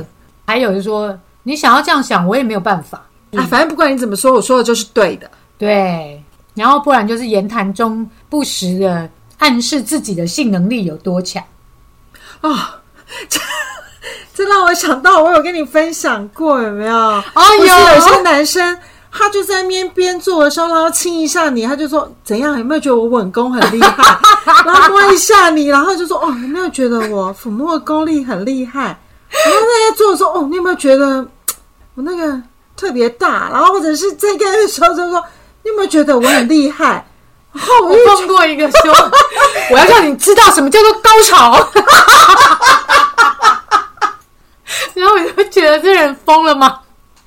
[0.46, 3.02] 还有就是说，你想要这样想，我也没有办法
[3.36, 3.44] 啊。
[3.50, 5.30] 反正不管你怎么说，我说的就是对的。
[5.58, 6.22] 对，
[6.54, 11.42] 然后不然就是言谈中不时的暗示自己的性能力有多强
[12.40, 12.76] 啊。
[13.28, 13.40] 这
[14.34, 16.94] 这让我想到，我有跟你分享过，有没有？
[16.94, 17.22] 哦，
[17.58, 17.64] 有。
[17.64, 18.78] 有些男生
[19.10, 22.58] 他就在边边做的时候，然后亲一下你，他就说怎样？
[22.58, 24.18] 有没有觉得我吻功很厉害？
[24.64, 28.98] 然后摸一下你，然后就说哦，有没有觉得我抚摸的功力很厉害？
[29.30, 31.26] 然后在做的时候，哦，你有没有觉得
[31.94, 32.40] 我那个
[32.76, 33.48] 特别大？
[33.50, 35.22] 然后或者是在干的时候就说，
[35.62, 37.04] 你有没有觉得我很厉害？
[37.52, 38.94] 然后我碰过一个说，
[39.70, 41.68] 我要让你知道什么叫做高潮。
[44.94, 46.80] 然后我就觉得这人疯了吗？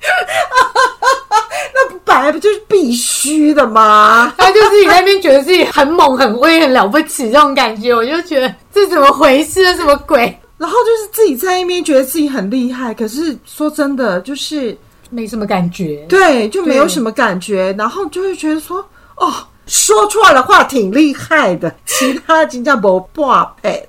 [1.74, 4.32] 那本来不就是必须的吗？
[4.38, 9.76] 他就自己在那边觉得自己很猛、很威、很了不起这种感觉，我就觉得这怎么回事？
[9.76, 10.39] 什么鬼？
[10.60, 14.76] 然后就是自己在那边觉得自己很厉害，可是说真的，就是
[15.08, 16.04] 没什么感觉。
[16.06, 19.32] 对，就没有什么感觉，然后就会觉得说，哦，
[19.64, 23.88] 说出来的话挺厉害的， 其他金价不挂配，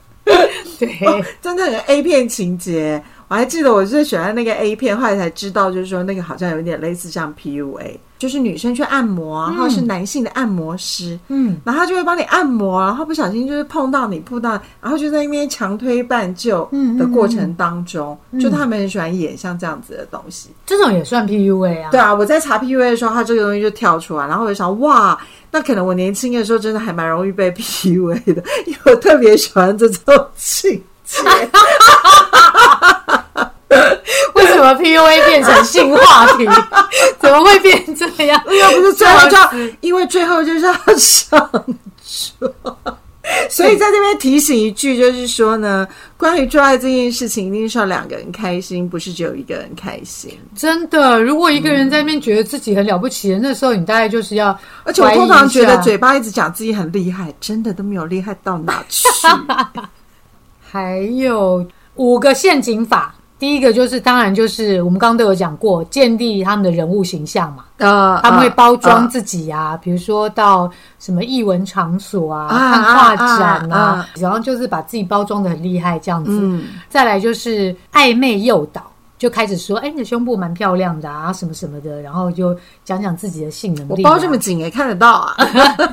[0.80, 3.04] 对，真的很 A 片情节。
[3.28, 21.90] 我还记得我最喜欢那个 A 片，后来才知道，就是说那个好像有点类似像 PUA，就是女生去按摩，然后是男性的按摩师，嗯，然后他就会帮你按摩，然后不小心就是碰到你，碰到，然后就在那边强推半就的过程当中，就他们很喜欢演像这样子的东西，这种也算 PUA 啊？
[21.90, 31.18] 对啊，我在查 PUA 的时候，他这个东西就跳出来，然后我就想，哇，那可能我年轻的时候真的还蛮容易被 PUA 的，因为我特别喜欢这种情节。
[34.42, 36.46] 为什么 PUA 变成性话题？
[37.20, 38.42] 怎么会变这样？
[38.48, 41.50] 又不是最后就要，因为最后就是要上
[42.04, 42.78] 桌。
[43.50, 50.38] 所以在这边提醒一句，就是说呢，关于做爱这件事情，一定是要两个人开心，不是只有一个人开心。
[50.56, 54.58] 真的，如果一个人在那边觉得自己很了不起，那时候你大概就是要……
[54.84, 59.08] 而且我通常觉得嘴巴一直讲自己很厉害，真的都没有厉害到哪去。
[60.60, 63.16] 还有五个陷阱法。
[63.42, 67.66] 第一个就是，当然就是我们刚刚都有讲过，建立他们的人物形象嘛。
[67.78, 76.62] 呃，他们会包装自己啊，比如说到什么艺文场所啊、看画展啊，然后就是把自己包装的很厉害这样子。
[76.88, 78.84] 再来就是暧昧诱导，
[79.18, 84.04] 就开始说：“哎，你的胸部蛮漂亮的啊，什么什么的。”然后就讲讲自己的性能力。
[84.04, 85.36] 我包这么紧也看得到啊。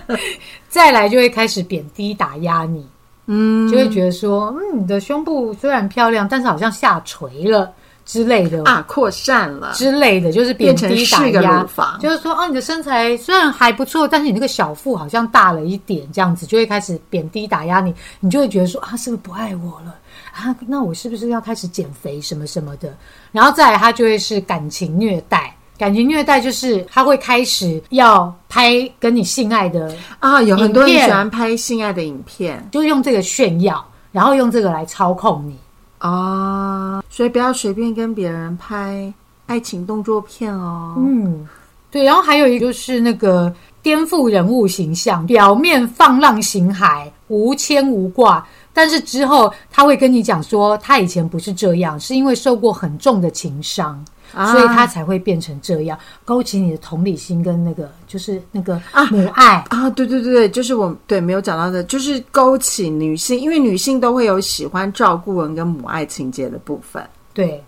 [0.68, 2.86] 再来就会开始贬低打压你。
[3.30, 7.70] 嗯，就会觉得说，嗯，你的胸部虽然漂亮，但是好像下垂了
[8.06, 11.66] 之类的啊，扩散了之类的，就是贬低打压。
[12.00, 19.94] 就是说，哦，你的身材虽然还不错，但是你那个小腹好像大了一点，这样子就会开始贬低打压你，你就会觉得说，啊，是不是不爱我了
[20.32, 20.56] 啊？
[20.66, 22.96] 那我是不是要开始减肥什么什么的？
[23.30, 25.54] 然后再来，他就会是感情虐待。
[25.78, 35.56] 感情虐待就是他会开始要拍跟你性爱的啊，有很多人喜欢拍性爱的影片，就是用这个炫耀，然后用这个来操控你
[35.98, 39.12] 啊，所以不要随便跟别人拍
[39.46, 40.96] 爱情动作片哦。
[40.98, 41.46] 嗯，
[41.92, 54.04] 对，然后还有一个就是那个颠覆人物形象，表面放浪形骸，无牵无挂，但是之后他会跟你讲说，他以前不是这样，是因为受过很重的情伤。
[54.52, 59.04] 所以他才会变成这样，勾起你的同理心跟那个，就是那个啊。
[59.06, 59.56] 母爱。
[59.70, 67.02] 啊，对对对对，就是我对没有讲到的，就是勾起女性，因为女性都会有喜欢照顾人跟母爱情节的部分。
[67.32, 67.62] 对，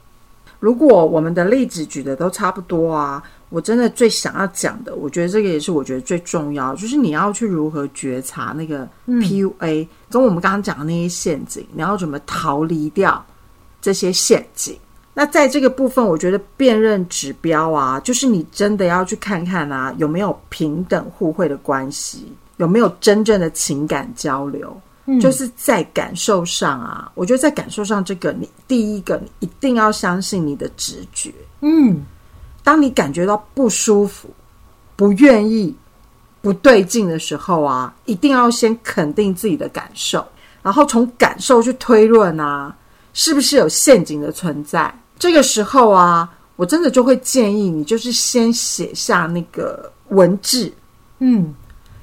[0.59, 13.25] 如果我们的例子举的都差不多啊，我真的最想要讲的，我觉得这个也是我觉得最重要，就是你要去如何觉察那个 PUA，跟我们刚刚讲的那些陷阱，你要怎么逃离掉
[13.81, 14.79] 这些陷阱。
[15.13, 24.81] 那在这个部分，我觉得辨认指标啊，就是你真的要去看看啊，有没有平等互惠的关系，有没有真正的情感交流。
[25.21, 31.33] 就是在感受上啊，我觉得在感受上，这个你第一个你一定要相信你的直觉。
[31.63, 32.01] 嗯，
[32.63, 34.31] 当你感觉到不舒服、
[34.95, 35.75] 不愿意、
[36.41, 40.25] 不对劲的时候啊，一定要先肯定自己的感受，
[40.63, 42.73] 然后从感受去推论啊。
[43.13, 44.93] 是不是有陷阱的存在？
[45.19, 50.73] 这个时候啊，我真的就会建议你，就是先写下那个文字。
[51.19, 51.55] 嗯，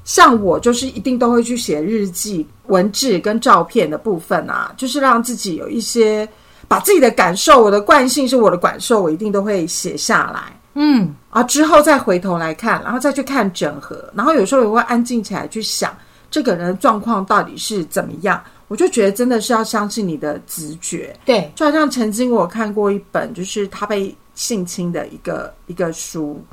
[0.04, 6.28] 像我就是一定都会去写日记，文字跟照片的部分啊，就是让自己有一些
[6.67, 10.60] 把自己的感受，我的惯性是我的感受，我一定都会写下来。
[10.76, 15.98] 嗯，啊，之后再回头来看，然后再去看整合，然后有时候也会安静起来去想
[16.30, 18.39] 这个人的状况到底是怎么样。
[18.67, 26.43] 我就觉得真的是要相信你的直觉，对，就好像曾经我看过一本，就是他被性侵的一个一个书，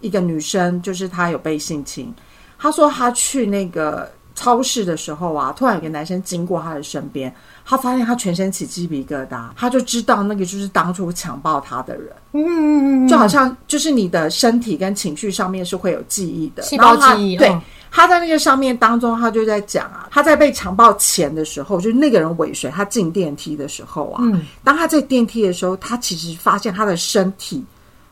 [0.00, 2.12] 一个女生，就是她有被性侵，
[2.58, 7.32] 她说她去那个超市的时候啊，突然有个男生经过她的身边，
[7.64, 17.56] 她发现她全身起鸡皮疙瘩，她就知道那个就是当初强暴她的人，嗯嗯嗯，就好像就是你的身体跟情绪上面是会有记忆的，细胞记忆，对。
[17.90, 24.22] 他在那个上面当中，他就在讲啊，他在被强暴前的时候，就是那个人尾随他进电梯的时候啊，
[24.62, 27.64] 当他在电梯的时候，他其实发现他的身体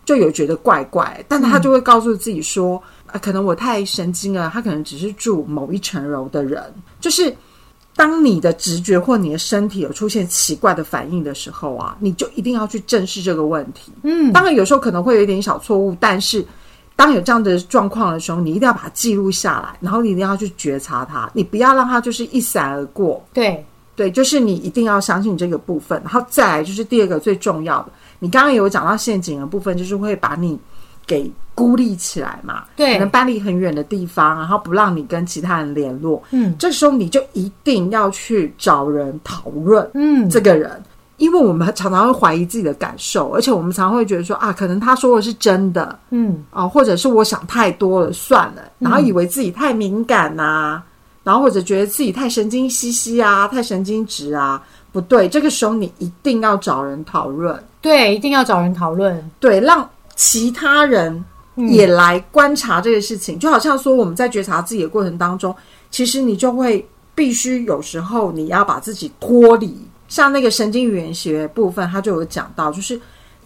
[0.05, 6.63] 就有觉得怪怪，但他就会告诉自己说，啊，可能我太神经了，他可能只是住某一层楼的人，
[7.01, 7.35] 就是。
[7.97, 13.91] 当你的直觉或你的身体有出现奇怪的反应的时候啊，你就一定要去正视这个问题。
[14.05, 16.47] 嗯，当然有时候可能会有一点小错误，但是
[16.99, 23.25] 当有这样的状况的时候，你一定要把它记录下来，然后你一定要去觉察它，你不要让它就是一闪而过。
[23.33, 26.01] 对对，就是你一定要相信这个部分。
[26.03, 30.59] 然后再来就是第二个最重要的，你刚刚有讲到陷阱的部分，就是会把你。
[31.09, 32.65] 给孤立起来嘛？
[32.77, 36.23] 对，可能搬离很远的地方，然后不让你跟其他人联络。
[36.33, 39.91] 嗯，这时候你就一定要去找人讨论。
[39.95, 40.71] 嗯，这个人，
[41.19, 45.99] 因为我们常常会怀疑自己的感受，而且我们常会觉得说啊，可能他说的是真的。
[46.11, 50.83] 嗯，啊，或者是我想太多了，算了，然后以为自己太敏感呐，
[51.23, 57.63] 然后或者觉得自己太神经兮兮啊，太神经质啊，不对，这个时候你一定要找人讨论。
[57.83, 59.31] 对，一定要找人讨论。
[59.39, 59.89] 对，让。
[60.21, 65.55] 其他人也来观察这个事情，就好像说我们在觉察自己的过程当中，
[65.93, 69.73] 其实你就会必须有时候你要把自己脱离。
[70.09, 73.01] 像那个神经语言学部分，他就有讲到，就是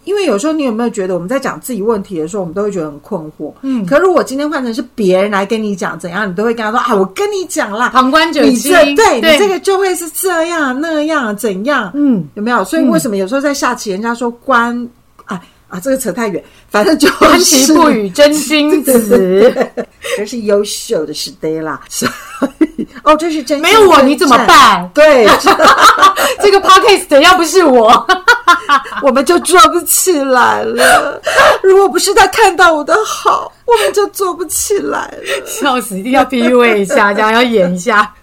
[0.05, 3.53] 因为有时候你有没有觉得我们在讲自己问题的时候，我们都会觉得很困惑。
[3.61, 12.63] 嗯，可如果今天换成是别人来跟你讲怎样，你都会跟他说啊，我跟你讲啦，旁观者清，对你这个就会是这样那样怎样，嗯，有没有？
[12.65, 14.89] 所以为什么有时候在下棋，人家说观。
[15.25, 15.41] 啊，
[15.79, 19.53] 这个扯太远，反正就 观其不语真君子，
[20.17, 21.77] 真是优秀的 Stella。
[23.03, 24.89] 哦，这是真没有我你怎么办？
[24.93, 25.25] 对，
[26.41, 28.05] 这个 podcast 要不是我，
[29.01, 31.21] 我们就做不起来了。
[31.61, 35.45] 如果不是他看到我的好，我们就做不起来了。
[35.45, 38.13] 笑死，一定要 PUA 一下，这样要演一下。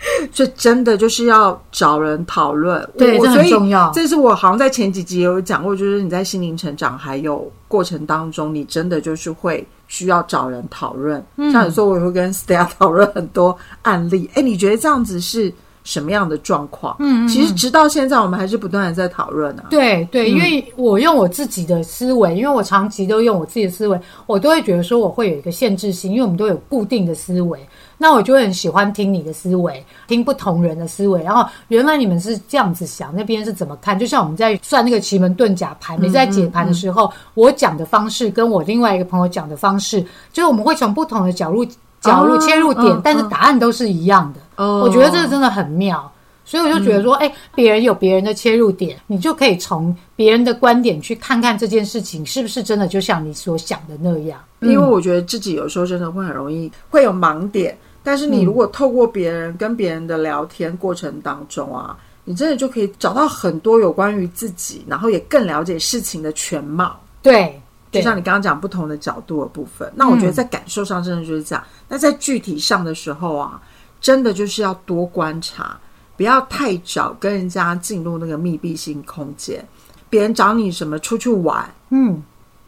[0.32, 3.90] 这真的就是要找人讨论，对，这很重要。
[3.92, 11.24] 这是我好像在前几集有讲过，就是你在心灵成长还有过程当中，你真的就是会需要找人讨论。
[11.52, 14.30] 像你说，我也会跟 Stella 讨论很多案例。
[14.34, 15.52] 哎，你觉得这样子是
[15.84, 16.94] 什么样的状况？
[17.00, 19.66] 嗯，其实直到现在，我们还是不断的在讨论啊。
[19.70, 27.58] 对对，因为我用我自己的思维，因为我长期都用我自己的思维，我都会觉得说我会有一个限制性，因为我们都有固定的思维。
[28.00, 33.98] 那我就会很喜欢听你的思维，听不同人的思维，然后原来你们是这样子想，那边是怎么看？
[33.98, 40.00] 就像我们在算那个奇门遁甲盘，每次在解盘的时候，我讲的方式跟我另外一个朋友讲的方式，
[40.32, 41.66] 就是我们会从不同的角度
[42.00, 44.64] 角度切入点，但是答案都是一样的。
[44.64, 46.08] 我觉得这个真的很妙，
[46.44, 54.38] 所以我就觉得说，哎，别人有别人的切入点，你就可以从别人的观点去看看这件事情是不是真的就像你所想的那样。
[54.60, 57.76] 因为我觉得自己有时候真的会很容易会有盲点。
[58.02, 66.98] 但是你如果透过别人跟别人的聊天过程当中啊，你真的就可以找到很多有关于自己，然后也更了解事情的全貌。
[67.22, 71.64] 对，就像你刚刚讲不同的角度的部分，那我觉得在感受上真的就是这样。
[71.88, 73.60] 那在具体上的时候啊，
[74.00, 75.78] 真的就是要多观察，
[76.16, 79.62] 不要太早跟人家进入那个密闭性空间。
[80.10, 82.22] 别人找你什么出去玩，嗯，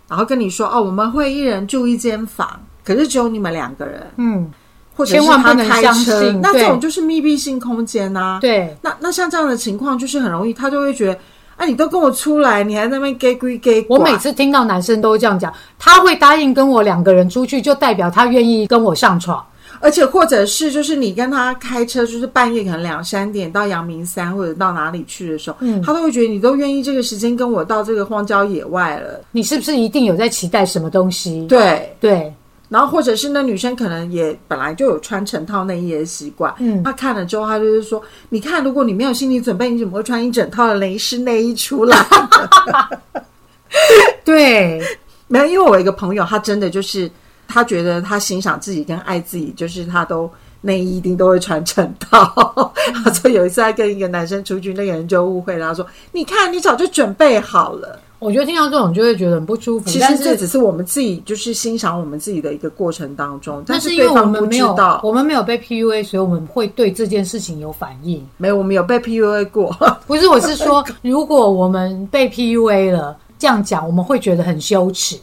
[0.09, 4.51] 然后跟你说哦，我们会一人住一间房，可是只有你们两个人，嗯。
[5.05, 8.39] 千万不能相信，那这种就是密闭性空间呐。
[8.41, 11.19] 对，那那像这样的情况，就是很容易，他就会觉得，
[11.57, 13.85] 哎，你都跟我出来，你还在那边 gay 归 gay。
[13.89, 19.45] 我每次听到男生都这样讲，他会答应跟我两个人出去，就代表他愿意跟我上床，
[19.81, 31.47] 而且或者是就是你跟他开车，就是半夜可能两三点到阳明山或者到哪里去的时候，嗯，他都会觉得你都愿意这个时间跟我到这个荒郊野外了，你是不是一定有在期待什么东西？
[31.47, 32.33] 对对。
[32.70, 41.98] 然后，或者是那女生可能也本来就有穿成套内衣的习惯，嗯，她看了之后，她就是说：“你看，如果你没有心理准备，你怎么会穿一整套的蕾丝内衣出来？”
[44.24, 44.80] 对，
[45.26, 47.11] 没有，因为我一个朋友，他真的就是
[47.48, 50.30] 他觉得他欣赏自己跟爱自己，就是他都
[50.61, 52.72] 内衣一定都会穿成套。
[53.04, 59.88] 他说有一次他跟一个男生出去，那个人就误会了，他说：“你看，你早就准备好了。”我觉得听到这种就会觉得很不舒服。
[59.88, 68.25] 其实这只是我们自己就是欣赏我们自己的一个过程当中，但是因为我们没有，我们没有被 PUA，所以我们会对这件事情有反应。
[68.37, 69.75] 没有，我们有被 PUA 过。
[70.06, 75.18] 不是，我是说，如果我们被 PUA 了，这样讲我们会觉得很羞耻。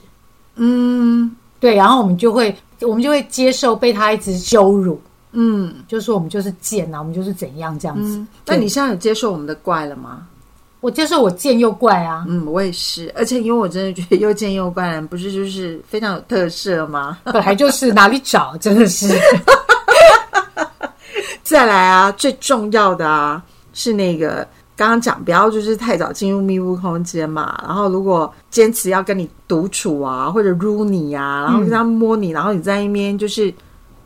[0.56, 5.00] 嗯，对，然后我们就会，我们就会接受被他一直羞辱。
[5.34, 8.26] 嗯，就是说我们就是贱啊，我们就是怎样这样子。
[8.44, 10.26] 那你现在有接受我们的怪了吗？
[10.80, 17.18] 我接受我贱又怪啊，嗯，我也是，而且因为我真的觉得又贱又怪人不是就是非常有特色吗？
[17.26, 19.08] 本来就是哪里找，真的是。
[21.44, 23.42] 再来啊，最重要的啊
[23.74, 33.52] 是那个刚刚讲不要就是太早进入密闭空间嘛，然后如果坚持要跟你独处啊，或者撸你啊，然后跟他摸你，然后你在一边就是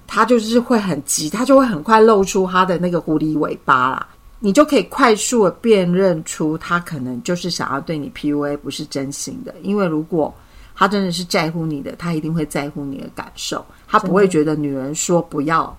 [0.07, 4.07] 他就是会很急，他就会很快露出他的那个狐狸尾巴啦，
[4.43, 9.53] 你就可以快速的辨认出他可能就是想要对你 PUA，不是真心的。
[9.61, 10.33] 因为如果
[10.75, 15.77] 他真的是在乎你的，他一定会在乎你的感受，他不会觉得女人说不要，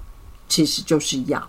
[0.49, 1.43] 其实就是要。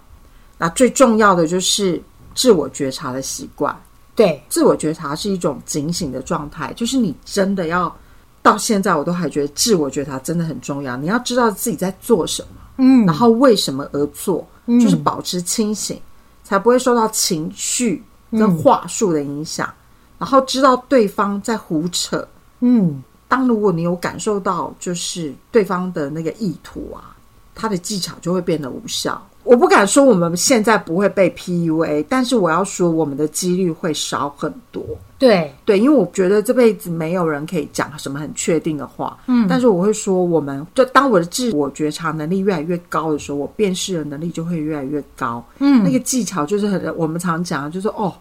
[0.58, 2.02] 那最重要的就是
[2.34, 3.80] 自我觉察的习惯。
[4.16, 7.96] 对，自我觉察是一种警醒的状态，就是你真的要
[8.42, 10.98] 到现在，我都还觉得自我觉察真的很重要。
[10.98, 16.00] 你要知道自己在做什么，嗯，然后为什么而做，就是保持清醒，
[16.54, 19.74] 才不会受到情绪跟话术的影响。
[20.20, 22.26] 然后知道对方在胡扯，
[22.60, 27.18] 嗯，当如果你有感受到就是对方的那个意图啊，
[27.56, 29.20] 他的技巧就会变得无效。
[29.44, 34.84] 我不敢说我们现在不会被 PUA，但是我要说我们的几率会少很多。
[35.20, 39.18] 对对，因为我觉得这辈子没有人可以讲什么很确定的话。
[39.28, 45.44] 嗯但是我会说，我们就当我的自我觉察能力越来越高的时候，我辨识的能力就会越来越高。
[45.60, 48.14] 嗯那个技巧就是很我们常讲，就是哦，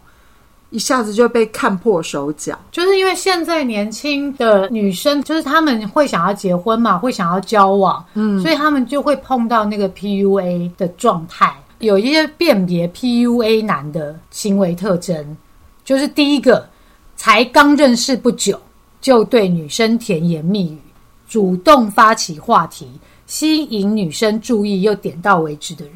[0.73, 2.57] 一下子就被看破手脚。
[2.71, 11.55] 就是因为现在年轻的女生，就是她们会想要结婚嘛，会想要交往，嗯所以她们就会碰到那个 PUA 的状态。
[11.79, 15.37] 有一些辨别 PUA 男的行为特征，
[15.83, 16.67] 就是第一个，
[17.15, 18.59] 才刚认识不久
[18.99, 20.79] 就对女生甜言蜜语，
[21.27, 22.87] 主动发起话题，
[23.27, 25.93] 吸引女生注意又点到为止的人。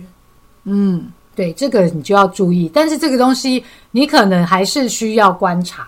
[0.65, 1.05] 嗯，
[1.37, 5.87] 对这个你就要注意，但是这个东西你可能还是需要观察。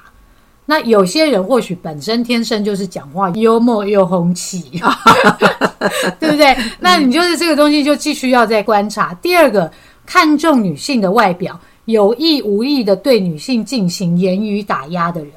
[0.64, 4.62] 那有些人或许本身天生就是讲话幽默又红气，
[6.22, 6.56] 对不对？
[6.80, 9.12] 那你就是这个东西就继续要再观察。
[9.16, 9.72] 第二个，
[10.06, 15.32] 看重女性的外表，有意无意的对女性进行言语打压的人，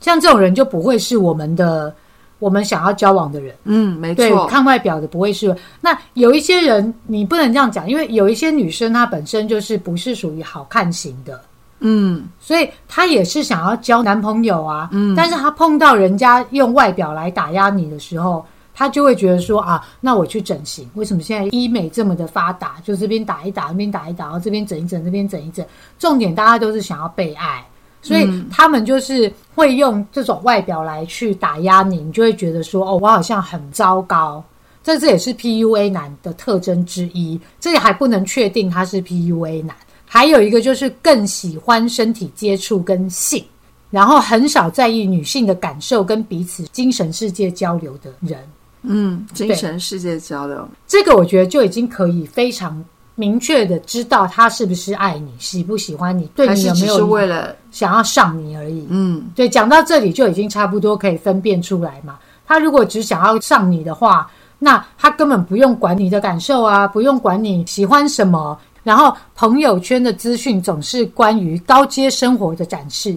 [0.00, 1.92] 像这种人就不会是我们的
[2.38, 3.54] 我们想要交往的人。
[3.64, 5.54] 嗯，没对，错，看外表的不会是。
[5.80, 11.40] 那有一些人，你不能这样讲，因为有一些女生她本身就是不是属于好看型的，
[11.80, 14.88] 嗯所以她也是想要交男朋友啊。
[14.92, 20.88] 嗯，但是她碰到人家用外表来打压你的时候，她就会觉得说啊，那我去整形。
[20.94, 22.76] 为什么现在医美这么的发达？
[22.84, 25.66] 就这边打一打，那边打一打，然后这边整一整，这边整一整。
[25.98, 27.66] 重点大家都是想要被爱。
[28.00, 34.42] 所以他们就是会用这种外表来去打压你，你就会觉得说，哦，我好像很糟糕。
[34.82, 39.76] 这这也是 PUA 男的特征之一，这也还不能确定他是 PUA 男。
[40.06, 43.44] 还有一个就是更喜欢身体接触跟性，
[43.90, 48.38] 然后很少在意女性的感受跟彼此精神世界交流的人。
[48.82, 52.82] 嗯，精神世界交流，这个我觉得就已经可以非常
[53.18, 58.86] 明确的知道他是不是爱你，喜不喜欢你，对你有没有为了想要上你而已。
[58.90, 62.16] 嗯对，讲到这里就已经差不多可以分辨出来嘛。
[62.46, 68.56] 他如果只想要上你的话，那他根本不用管你的感受啊，不用管你喜欢什么。
[68.84, 73.12] 然后朋友圈的资讯总是关于高阶生活的展示，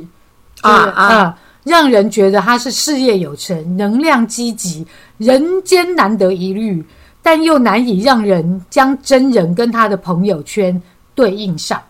[0.56, 4.84] 就是啊啊呃让人觉得他是事业有成、能量积极、
[5.20, 6.84] 人间难得一遇，
[7.22, 10.82] 但又难以让人将真人跟他的朋友圈
[11.14, 11.82] 对应上。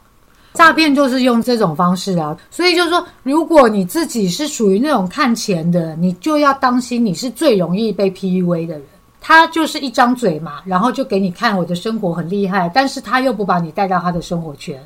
[0.54, 8.84] 诈骗就是用这种方式啊，所以就是说，如果你自己是属于那种看钱的，你就要当心，你是最容易被 PUA 的人。
[9.22, 14.82] 他就是一张嘴嘛，然后就给你看我的生活很厉害，但是他又不把你带到他的生活圈。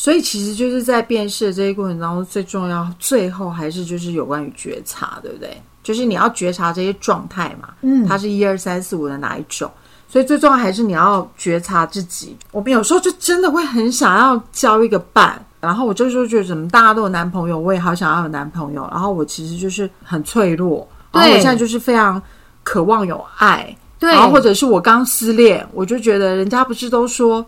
[0.00, 5.54] 所以其实就是在辨识的这一过程当中，最重要，最后还是就是有关于觉察，对不对？
[5.82, 9.70] 就是你要觉察这些状态嘛，嗯它是一二三四五的哪一种？
[10.08, 12.34] 所以最重要还是你要觉察自己。
[12.50, 22.20] 我们有时候就真的会很想要交一个伴，然后我这时候觉得怎么大家都有男朋友，我也好想要有男朋友，然后我其实就是很脆弱，然后我现在就是非常
[22.62, 27.44] 渴望有爱，对然后或者是我刚失恋，我就觉得人家不是都说，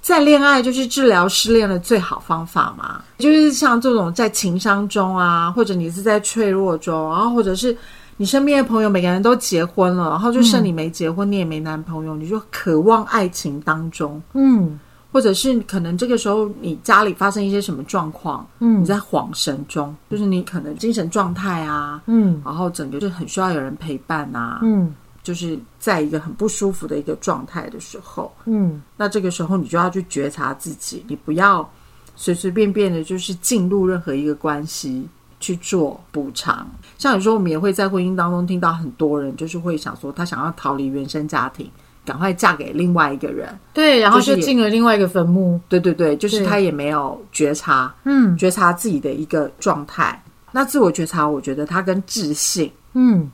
[0.00, 3.02] 在恋爱就是治疗失恋的最好方法嘛？
[3.18, 7.76] 就是像这种在情伤中啊，或者你是在脆弱中，然后或者是
[8.16, 14.78] 你身边的朋友每个人都结婚了，然后就剩你没结婚，你也没男朋友，你就渴望爱情当中，嗯。
[15.12, 18.80] 或者是可能这个时候你家里发生一些什么状况，嗯。
[18.80, 22.40] 你在恍神中，就是你可能精神状态啊，嗯。
[22.44, 31.68] 然后整个就很需要有人陪伴啊，嗯就是在一个很不舒服的一个状态的时候，嗯那这个时候你就要去觉察自己，你不要
[32.16, 35.06] 随随便便的，就是进入任何一个关系
[35.38, 36.70] 去做补偿。
[36.98, 41.70] 像有时候我们也会在婚姻当中听到很多人，就是会想说他想要逃离原生家庭，
[42.04, 43.48] 赶快嫁给另外一个人。
[43.72, 45.60] 对，然后就进了另外一个坟墓。
[45.68, 50.22] 对对对，就是他也没有觉察，嗯觉察自己的一个状态。
[50.52, 53.30] 那自我觉察，我觉得它跟自信，嗯，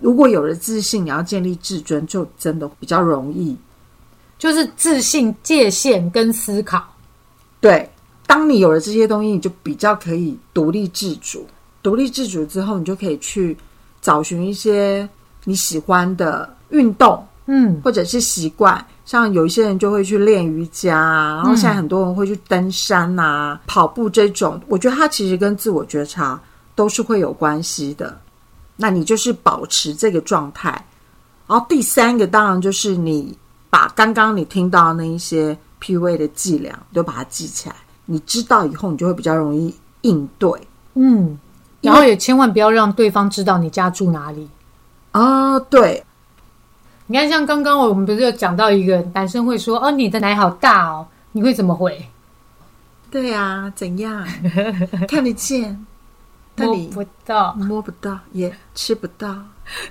[0.00, 3.56] 如果有了自信，你要建立自尊，就真的比较容易。
[4.38, 6.84] 就是自信、界限跟思考。
[7.60, 7.88] 对，
[8.26, 11.46] 当你有了这些东西，你就比较可以独立自主。
[11.82, 13.56] 独立自主之后，你就可以去
[14.02, 15.08] 找寻一些
[15.44, 18.84] 你喜欢的运动，嗯或者是习惯。
[19.06, 24.60] 像有一些人就会去练瑜伽啊，然后现在很多人会去登山啊、跑步这种。
[24.66, 26.38] 我觉得它其实跟自我觉察
[26.74, 28.18] 都是会有关系的。
[28.76, 30.70] 那你就是保持这个状态。
[31.46, 33.36] 然后第三个当然就是你
[33.70, 40.50] 把刚刚你听到那一些 PUA 的伎俩都把它记起来，你知道以后你就会比较容易应对。
[40.94, 41.38] 嗯，
[41.80, 44.48] 然后也千万不要让对方知道你家住哪里。
[45.12, 46.02] 啊、对，
[47.06, 51.06] 你看，像刚刚我们不是有讲到一个男生会说：“哦，你的奶好大哦。”
[51.36, 52.08] 你会怎么回？
[53.10, 54.26] 对啊，怎样
[55.08, 55.84] 看得见，
[56.54, 57.54] 但摸你不到。
[57.54, 59.34] 摸不到，也吃不到。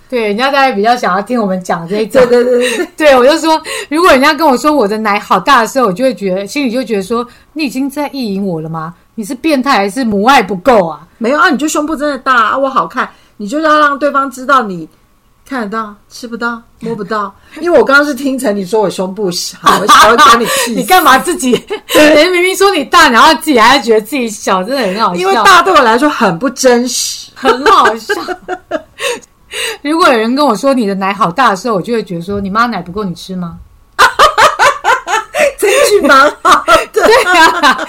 [0.07, 2.43] 对，人家大概比较想要听我们讲这一种对。
[2.43, 3.59] 对对对，对，我就说，
[3.89, 8.93] 如果人家跟我说我的奶好大的时候，我就会觉得心里就觉得说，你已经在意淫我了吗？
[9.15, 11.07] 你是变态还是母爱不够啊？
[11.17, 14.87] 没有啊，你就胸部真的大啊，我好看，你就是要让对方知道你
[15.47, 17.33] 看得到、吃不到、 摸不到。
[17.59, 20.73] 因为我刚刚是听成你说我胸部小，我想要把你 气。
[20.73, 21.51] 你干嘛自己？
[21.93, 25.19] 人明明说你大，然后自己还觉得自己小，真的很好笑。
[25.19, 27.31] 因为大对我来说很不真实。
[27.35, 28.13] 很好笑。
[29.81, 33.57] 如果有人跟我说你的奶好大的时候，我就会觉得说你妈奶不够你吃吗？
[35.59, 36.73] 这句蛮好的。
[36.93, 37.85] 对啊，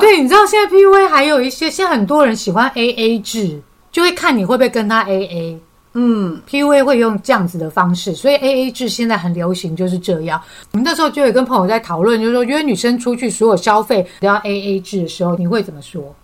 [0.00, 3.60] 对，你知道现在 PUA 还有一些，现在很多人喜欢 AA 制，
[3.92, 5.58] 就会看你会不会跟他 AA。
[5.94, 10.40] 嗯，PUA 会用这样子的方式，所以 AA 制现在很流行，就是这样。
[10.72, 16.14] 我们那时候就有跟朋友在讨论，就是说约女生出去所有消费都要 AA 制的时候，你会怎么说？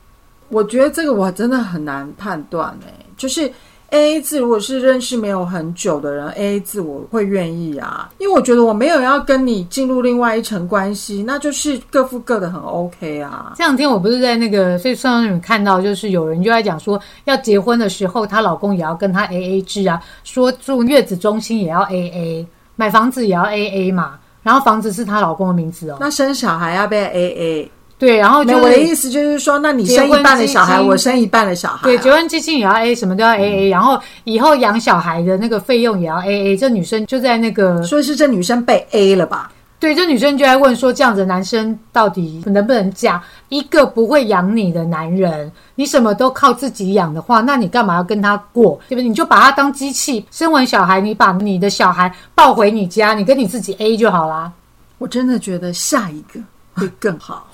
[0.50, 3.50] 我觉得这个我真的很难判断诶、就是
[3.90, 13.52] A A 制，如果是认识没有很久的人，A A 制我会愿意啊，因为我觉得我没有要跟你进入另外一层关系，那就是各付各的，很 OK 啊。
[13.56, 27.70] 这两天我不是在那个所以上面看到，就是有人就在讲说，要结婚的时候，她老公也要跟她 A A 制啊，说住月子中心也要 A A，买房子也要 A A 嘛，然后房子是她老公的名字哦，那生小孩要不要 A A？
[27.96, 31.80] 对，然后，就是我的意思就是说，那你生一半的小孩，我生一半的小孩、啊。
[31.84, 36.56] 对，结婚基金也要 A，什么都要 A A，、然后以后养小孩的那个费用也要 A A。
[36.56, 39.50] 这女生就在那个所以是这女生被 A 了吧？
[39.78, 45.50] 对，这女生就在问说，这样子的男生到底能不能嫁一个不会养你的男人？
[45.74, 48.80] 你什么都靠自己养的话，那你干嘛要跟他过？
[48.88, 49.08] 对不对？
[49.08, 54.50] 你就把他当机器，生完小孩，你把你的小孩抱回你家，你跟你自己 A 就好啦。
[54.98, 56.40] 我真的觉得下一个
[56.80, 57.48] 会更好。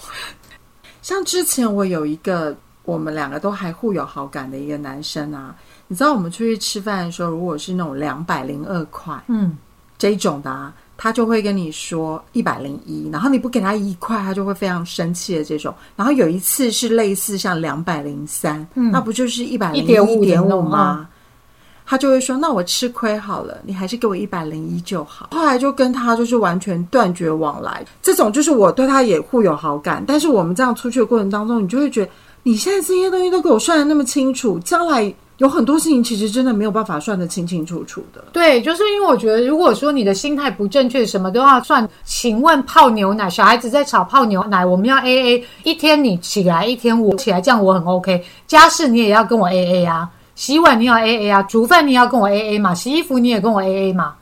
[1.02, 5.54] 像之前我有一个我们两个都还互有好感的一个男生啊，
[5.86, 9.56] 你知道我们出去吃饭的时候，如果是那种两百零二块嗯，
[9.98, 15.74] 这一种的、啊，他就会跟你说一百零一，然后你不给他一块，他就会非常生气的这种。
[15.96, 21.08] 然后有一次是类似像两百零三，那不就是一百零一1.5点五吗？
[21.91, 27.84] 他就会说：“那我吃亏好了，你还是给我一百零一就好。”后来就跟他就是完全断绝往来。
[28.01, 32.12] 这种就是我对他也互有好感，但是我们这样出去的过程当中，你就会觉得
[32.45, 38.22] 你现在这些东西都给我算的那么清楚，将来有很多事情其实真的没有办法算得清清楚楚的。
[38.32, 41.88] 对，就是因为我觉得，如果说你的心态不正确，什么都要算。
[42.05, 48.24] 请问泡牛奶，小孩子在炒泡牛奶，我们要 A A，一天你起来，一天我起来，这样我很 OK。
[48.47, 54.14] 家事你也要跟我 A A 啊，洗碗你要 A A 啊，煮饭你要跟我 A A 嘛，洗衣服你也跟我 A A 嘛，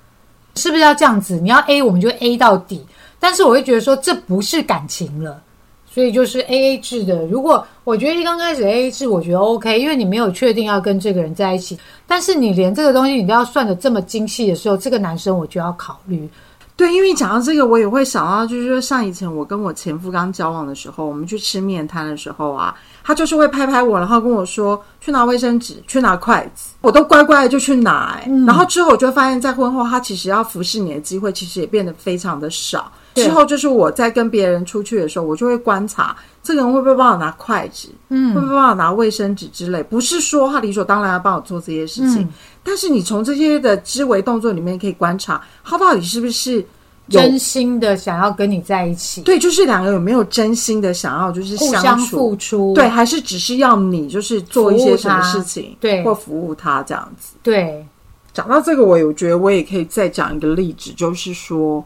[0.54, 1.38] 是不是要这样子？
[1.40, 2.84] 你要 A，我们就 A 到底。
[3.20, 5.42] 但是我会觉得说，这不是感情了。
[5.90, 7.26] 所以就是 A A 制的。
[7.26, 16.28] 如果我觉得一刚开始 A A 制，我觉得 OK，因为你没有确定要跟这个人在一起，但是你连这个东西你都要算的这么精细的时候，这个男生我就要考虑。
[16.76, 22.72] 对，因为讲到这个，我也会想到，就是说像以前我跟我前夫刚交往的时候，我们去吃面摊的时候啊，
[23.08, 28.30] 他就是会拍拍我，然后跟我说去拿卫生纸，去拿筷子，我都乖乖的就去拿、欸。
[28.46, 32.92] 然后之后我就发现，在婚后他其实要服侍你的机会，其实也变得非常的少。
[33.14, 39.82] 之后就是我在跟别人出去的时候，我就会观察这个人会不会帮我拿筷子，嗯，会不会帮我拿卫生纸之类。
[39.82, 42.28] 不是说他理所当然要帮我做这些事情，
[42.62, 46.62] 但是你从这些的肢维动作里面可以观察他到底是不是有
[47.08, 52.16] 真心的想要跟你在一起，对，就是两个有没有真心的想要就是互相相处。
[52.16, 56.02] 付出，对，还是只是要你就是做一些什么事情，对。
[56.04, 57.34] 或服务他这样子。
[57.42, 57.86] 对，
[58.32, 61.84] 讲到这个，我有觉得我也可以再讲一个例子，就是说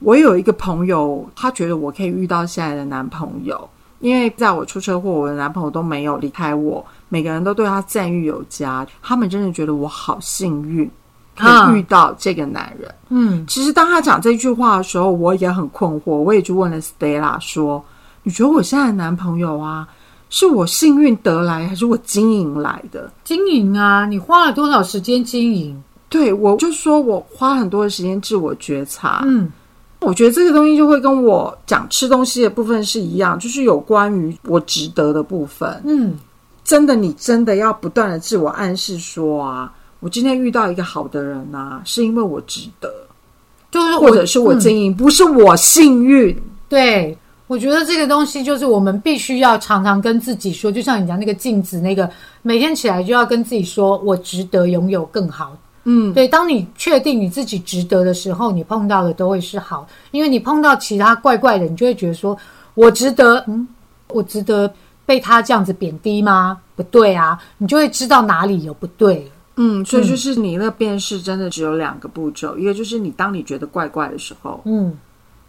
[0.00, 3.68] 我有一个朋友，他觉得我可以遇到现在的男朋友，
[4.00, 10.90] 因为在我出车祸，我的男朋友都没有离开我，每个人都对他赞誉有加，他们真的觉得我好幸运，
[11.36, 12.94] 可以遇到这个男人。
[13.08, 17.84] 嗯，其实当他讲这句话的时候，我也很困惑，我也去问了 Stella 说
[18.22, 19.86] ：“你觉得我现在的男朋友啊？”
[20.30, 23.08] 是我幸运得来，还是我经营来的？
[23.22, 24.04] 经营啊！
[24.04, 25.80] 你花了多少时间经营？
[26.08, 29.22] 对，我就说我花很多的时间自我觉察。
[29.24, 29.52] 嗯，
[30.00, 35.80] 我觉得这个东西就会跟我讲吃东西的部分是一样，就是有关于我值得的部分。
[35.84, 36.18] 嗯，
[36.64, 39.72] 真的，你真的要不断的自我暗示说啊，
[40.04, 42.92] 我今天遇到一个好的人啊，是因为我值得，
[43.70, 46.36] 就是或者是我经营，不是我幸运。
[46.68, 47.16] 对。
[47.46, 52.10] 我觉得这个东西就是我们必须要常常跟自己说，就像你讲那个镜子，那个
[52.42, 55.56] 每天起来就要跟自己说，我值得拥有更好。
[55.84, 56.28] 嗯，对。
[56.28, 62.36] 当你确定你自己值得的时候，你碰到的都会是好，因为你碰到其他怪怪的，你就会觉得说，
[62.74, 63.66] 我值得，嗯，
[64.08, 64.70] 我值得
[65.06, 66.58] 被他这样子贬低吗？
[66.76, 74.96] 不对啊，你就会知道哪里有不对嗯，所以就是你那辨识真的只有两个步骤，一个就是你当你觉得怪怪的时候，嗯。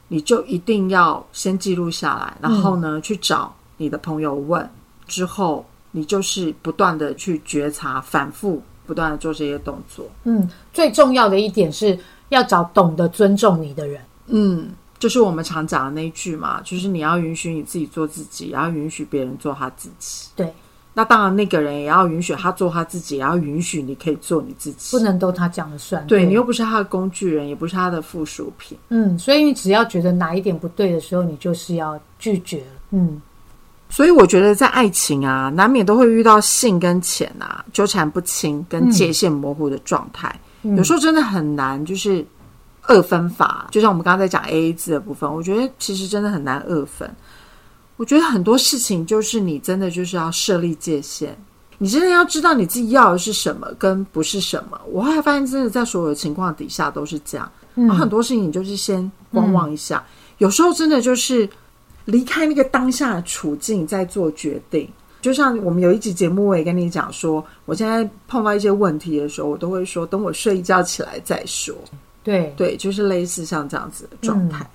[0.08, 4.70] 你就一定要先记录下来，然后呢，去找你的朋友问，
[5.08, 10.08] 之后你就是不断的去觉察，反复不断的做这些动作。
[10.26, 11.97] 嗯，最重要的一点是
[12.30, 13.99] 要找懂得尊重你的人。
[14.28, 20.30] 嗯，就是我们常讲的那一句嘛，就是你要允许你自己做自己，然后允许别人做他自己。
[20.36, 20.53] 对。
[20.98, 26.08] 那当然，那个人也要允许他做他自己，也要允许你可以做你自己，不能都他讲了算。
[26.08, 28.78] 对你又不是他的工具人，也不是他的附属品。
[28.88, 32.64] 嗯，所以你只要觉得哪一点不对的时候，你就是要拒绝。
[32.91, 33.22] 嗯，
[33.89, 42.26] 所以我觉得在爱情啊，难免都会遇到性跟钱啊纠缠不清、跟界限模糊的状态，有时候真的很难，就是
[42.84, 43.68] 二分法。
[43.70, 47.14] 就像我们刚刚在讲 A A 制的部分，我觉得其实真的很难二分。
[47.98, 51.36] 我觉得很多事情就是你真的就是要设立界限，
[51.78, 54.80] 你真的要知道你自己要的是什么跟不是什么。
[54.91, 57.52] 我后来发现，真的在所有的情况底下都是这样。
[57.76, 60.04] 嗯，很多事情你就是先观望一下，
[60.38, 61.48] 有时候真的就是
[62.06, 64.89] 离开那个当下的处境再做决定。
[65.22, 71.74] 就像我们有一集节目，我也跟你讲说，我现在碰到一些问题的时候，我都会说，等我睡一觉起来再说。
[72.24, 74.70] 对对，就是类似像这样子的状态。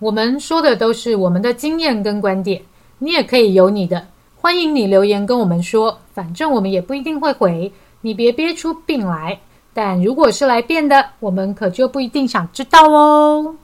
[0.00, 2.62] 我们说的都是我们的经验跟观点，
[2.98, 7.70] 你也可以有你的，欢迎你留言跟我们说，反正我们也不一定会回，
[8.00, 9.38] 你别憋出病来。
[9.74, 13.54] 但如果是来变的，我们可就不一定想知道哦。